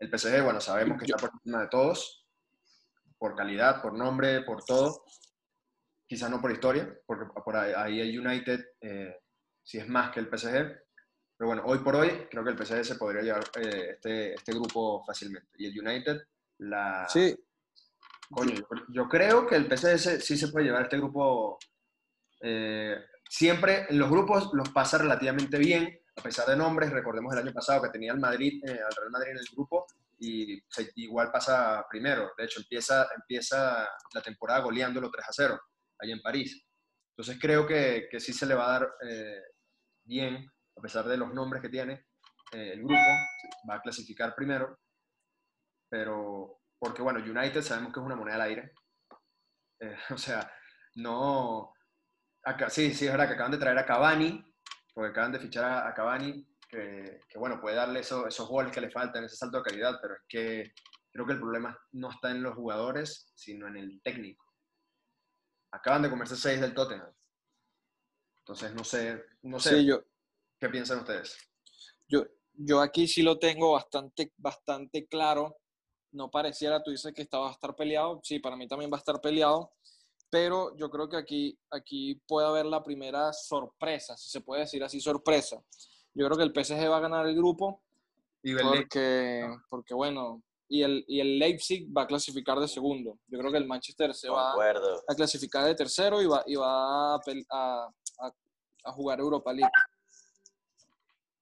[0.00, 2.26] El PSG, bueno, sabemos que está por encima de todos,
[3.16, 5.04] por calidad, por nombre, por todo,
[6.08, 9.20] quizás no por historia, porque por ahí, el United eh,
[9.62, 10.87] sí es más que el PSG,
[11.38, 14.52] pero bueno, hoy por hoy creo que el PSG se podría llevar eh, este, este
[14.52, 15.50] grupo fácilmente.
[15.56, 16.20] Y el United,
[16.58, 17.06] la...
[17.08, 17.36] Sí.
[18.28, 18.54] Coño,
[18.88, 21.58] yo, creo que el PSG sí se puede llevar este grupo.
[22.40, 22.96] Eh,
[23.30, 26.90] siempre en los grupos los pasa relativamente bien, a pesar de nombres.
[26.90, 29.86] Recordemos el año pasado que tenía el Madrid, al Real Madrid en el grupo
[30.18, 30.60] y
[30.96, 32.32] igual pasa primero.
[32.36, 35.60] De hecho, empieza, empieza la temporada goleándolo 3 a 0
[36.00, 36.66] ahí en París.
[37.12, 39.40] Entonces creo que, que sí se le va a dar eh,
[40.04, 42.06] bien, a pesar de los nombres que tiene
[42.52, 42.94] eh, el grupo,
[43.68, 44.78] va a clasificar primero,
[45.88, 48.72] pero porque bueno, United sabemos que es una moneda al aire.
[49.80, 50.50] Eh, o sea,
[50.94, 51.74] no...
[52.44, 54.42] Acá, sí, sí, es verdad que acaban de traer a Cavani,
[54.94, 59.24] porque acaban de fichar a, Cavani, que, bueno, puede darle esos goles que le faltan,
[59.24, 60.72] ese salto de calidad, pero es que
[61.10, 64.48] creo que el problema no está en los jugadores, sino en el técnico
[65.70, 67.12] acaban de comerse seis del Tottenham.
[68.38, 70.02] Entonces, no sé, no sé yo,
[70.58, 71.36] qué piensan ustedes.
[72.08, 75.56] Yo, yo aquí sí lo tengo bastante, bastante claro.
[76.12, 78.20] No pareciera, tú dices que estaba a estar peleado.
[78.22, 79.72] Sí, para mí también va a estar peleado.
[80.30, 84.82] Pero yo creo que aquí, aquí puede haber la primera sorpresa, si se puede decir
[84.84, 85.62] así, sorpresa.
[86.14, 87.82] Yo creo que el PSG va a ganar el grupo.
[88.42, 93.18] Y porque, porque, bueno, y el, y el Leipzig va a clasificar de segundo.
[93.26, 97.14] Yo creo que el Manchester se va a clasificar de tercero y va, y va
[97.14, 97.90] a, a,
[98.84, 99.70] a, jugar Europa League.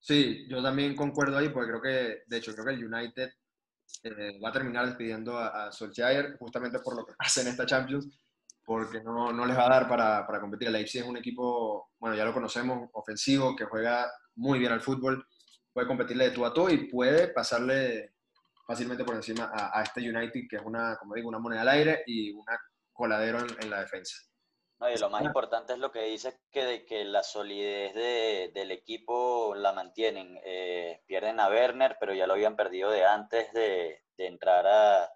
[0.07, 3.29] Sí, yo también concuerdo ahí porque creo que, de hecho, creo que el United
[4.05, 8.17] eh, va a terminar despidiendo a, a, Solskjaer justamente por lo que en esta Champions,
[8.65, 10.69] porque no, no les va a dar para, para competir.
[10.69, 14.81] El Leipzig es un equipo, bueno, ya lo conocemos, ofensivo, que juega muy bien al
[14.81, 15.27] fútbol,
[15.73, 18.15] puede competirle de tú a tú y puede pasarle
[18.65, 22.05] fácilmente por encima a, este United, que es una, como digo, una moneda al aire
[22.07, 22.57] y una
[22.93, 24.15] coladero en, la defensa.
[24.79, 28.71] No, y lo más importante es lo que dice que, de que la solidez del
[28.71, 30.39] equipo la mantienen.
[30.45, 35.11] Eh, pierden a Werner, pero ya lo habían perdido de antes de, entrar a,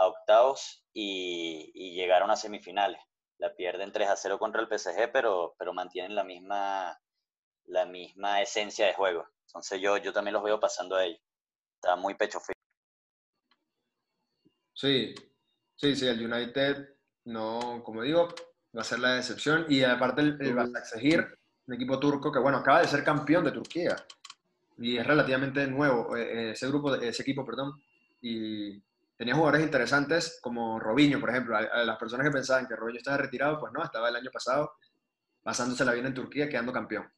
[0.00, 3.00] octavos y, y, llegaron a semifinales.
[3.38, 7.00] La pierden 3 a 0 contra el PSG, pero, pero mantienen la misma,
[7.66, 9.28] la misma esencia de juego.
[9.46, 11.20] Entonces yo, yo también los veo pasando a ellos.
[11.76, 12.54] Está muy pecho frío.
[14.74, 15.14] Sí,
[15.76, 18.28] sí, sí, el United no, como digo,
[18.78, 19.66] va a ser la decepción.
[19.68, 21.26] Y aparte el, el Basaksehir,
[21.66, 23.96] un equipo turco que, bueno, acaba de ser campeón de Turquía.
[24.78, 27.82] Y es relativamente nuevo eh, ese grupo, ese equipo, perdón.
[28.20, 28.80] Y
[29.16, 31.56] tenía jugadores interesantes como Robinho, por ejemplo.
[31.56, 34.72] A, las personas que pensaban que Robinho estaba retirado, pues no, estaba el año pasado
[35.42, 37.10] pasándose la bien en Turquía, quedando campeón.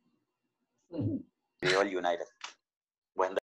[1.87, 2.27] United.
[3.15, 3.37] Buen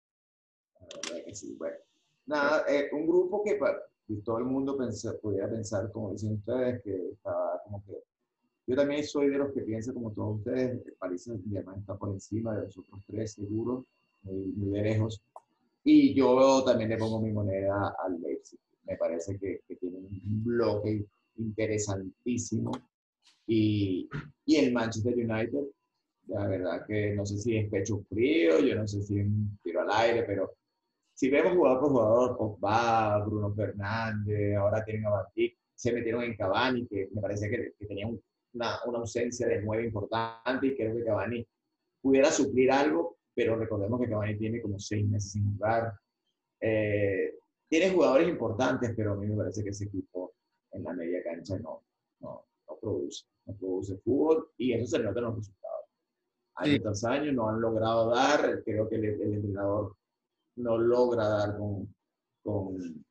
[2.25, 3.55] Nada, eh, un grupo que
[4.15, 4.77] todo el mundo
[5.21, 7.93] pudiera pensar, como dicen ustedes, que estaba como que...
[8.65, 12.55] Yo también soy de los que piensan, como todos ustedes, París Saint-Germain está por encima
[12.55, 13.85] de los otros tres, seguro,
[14.23, 15.21] muy, muy lejos.
[15.83, 18.59] Y yo también le pongo mi moneda al Leipzig.
[18.85, 21.05] Me parece que, que tiene un bloque
[21.37, 22.71] interesantísimo.
[23.47, 24.09] Y,
[24.45, 25.63] y el Manchester United,
[26.27, 29.57] la verdad que no sé si es pecho frío, yo no sé si es un
[29.63, 30.55] tiro al aire, pero
[31.17, 36.37] si vemos jugador por jugador, Pogba, Bruno Fernández, ahora tienen a Batik, se metieron en
[36.37, 40.95] Cavani, que me parece que, que tenía una, una, ausencia de nueve importante y creo
[40.95, 41.47] que Cavani
[41.99, 45.91] pudiera suplir algo, pero recordemos que Cavani tiene como seis meses sin jugar.
[46.61, 47.33] Eh,
[47.67, 50.35] tiene jugadores importantes, pero a mí me parece que ese equipo
[50.71, 51.83] en la media cancha no,
[52.19, 55.85] no, no produce, no produce fútbol y eso se nota en los resultados.
[56.57, 59.95] Año tras año no han logrado dar, creo que el, el entrenador
[60.57, 61.93] no logra dar con,
[62.43, 63.05] con,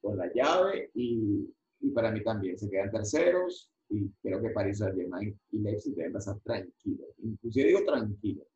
[0.00, 1.48] con la llave y,
[1.80, 6.12] y, para mí también se quedan terceros y creo que París Saint-Germain y Leipzig deben
[6.12, 7.08] pasar tranquilos.
[7.22, 8.46] Inclusive digo tranquilos.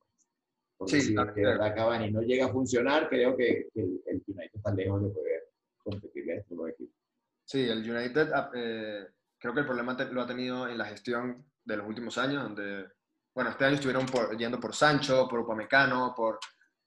[0.76, 5.02] Porque si de verdad Cavani no llega a funcionar, creo que, el, United está lejos
[5.02, 5.42] de poder
[5.76, 6.96] competir a estos dos equipos.
[7.44, 9.06] Sí, el United ah, eh,
[9.38, 12.86] creo que el problema lo ha tenido en la gestión de los últimos años, donde,
[13.34, 14.06] bueno, este año estuvieron
[14.38, 16.38] yendo por Sancho, por Upamecano, por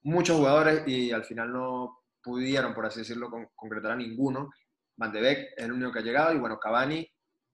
[0.03, 4.49] muchos jugadores y al final no pudieron, por así decirlo, concretar a ninguno.
[4.95, 7.09] Van de Beek es el único que ha llegado y bueno, Cavani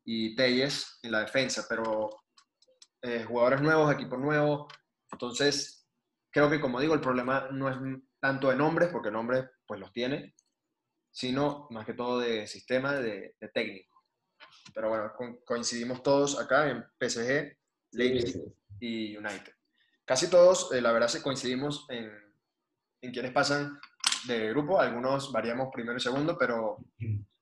[0.06, 2.10] y Telles en la defensa, pero
[3.02, 4.68] eh, jugadores nuevos, equipo nuevo.
[5.12, 5.88] Entonces,
[6.32, 7.78] creo que como digo, el problema no es
[8.20, 10.36] tanto de nombres, porque nombres pues los tiene,
[11.12, 14.04] sino más que todo de sistema, de, técnico.
[14.74, 15.14] Pero bueno,
[15.46, 17.58] coincidimos todos acá en PSG,
[17.92, 18.42] Leipzig
[18.80, 19.54] y United.
[20.06, 22.29] Casi todos, eh, la verdad, coincidimos en
[23.02, 23.80] en quienes pasan
[24.26, 24.80] de grupo.
[24.80, 26.78] Algunos variamos primero y segundo, pero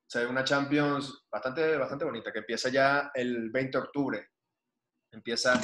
[0.08, 4.30] se ve una Champions bastante, bastante bonita, que empieza ya el 20 de octubre.
[5.12, 5.60] Empieza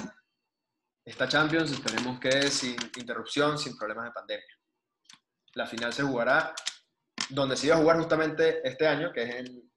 [1.05, 4.57] esta Champions, esperemos que sin interrupción, sin problemas de pandemia.
[5.55, 6.53] La final se jugará
[7.29, 9.71] donde se iba a jugar justamente este año, que es en,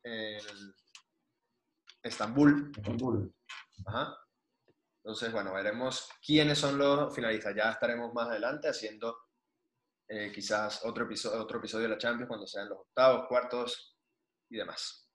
[2.03, 2.71] Estambul.
[2.77, 3.35] Estambul.
[5.03, 7.55] Entonces, bueno, veremos quiénes son los finalistas.
[7.55, 9.26] Ya estaremos más adelante haciendo
[10.09, 13.97] eh, quizás otro episodio, de la Champions cuando sean los octavos, cuartos
[14.49, 15.11] y demás.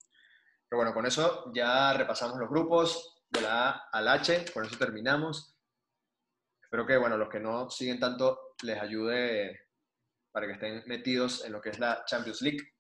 [0.68, 4.78] Pero bueno, con eso ya repasamos los grupos de la A al H, con eso
[4.78, 5.56] terminamos.
[6.62, 9.68] Espero que bueno, los que no siguen tanto les ayude
[10.32, 12.74] para que estén metidos en lo que es la Champions League.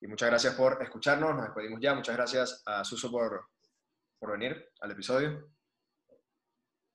[0.00, 1.94] Y muchas gracias por escucharnos, nos despedimos ya.
[1.94, 3.48] Muchas gracias a Suso por,
[4.18, 5.50] por venir al episodio.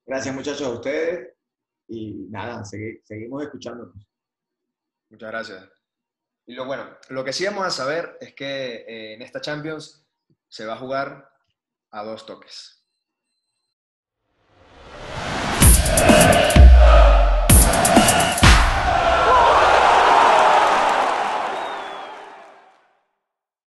[0.06, 1.36] Gracias muchachos a ustedes
[1.88, 4.11] y nada, seguimos escuchándonos.
[5.12, 5.70] Muchas gracias.
[6.46, 10.08] Y lo bueno, lo que sí vamos a saber es que eh, en esta Champions
[10.48, 11.30] se va a jugar
[11.92, 12.81] a dos toques.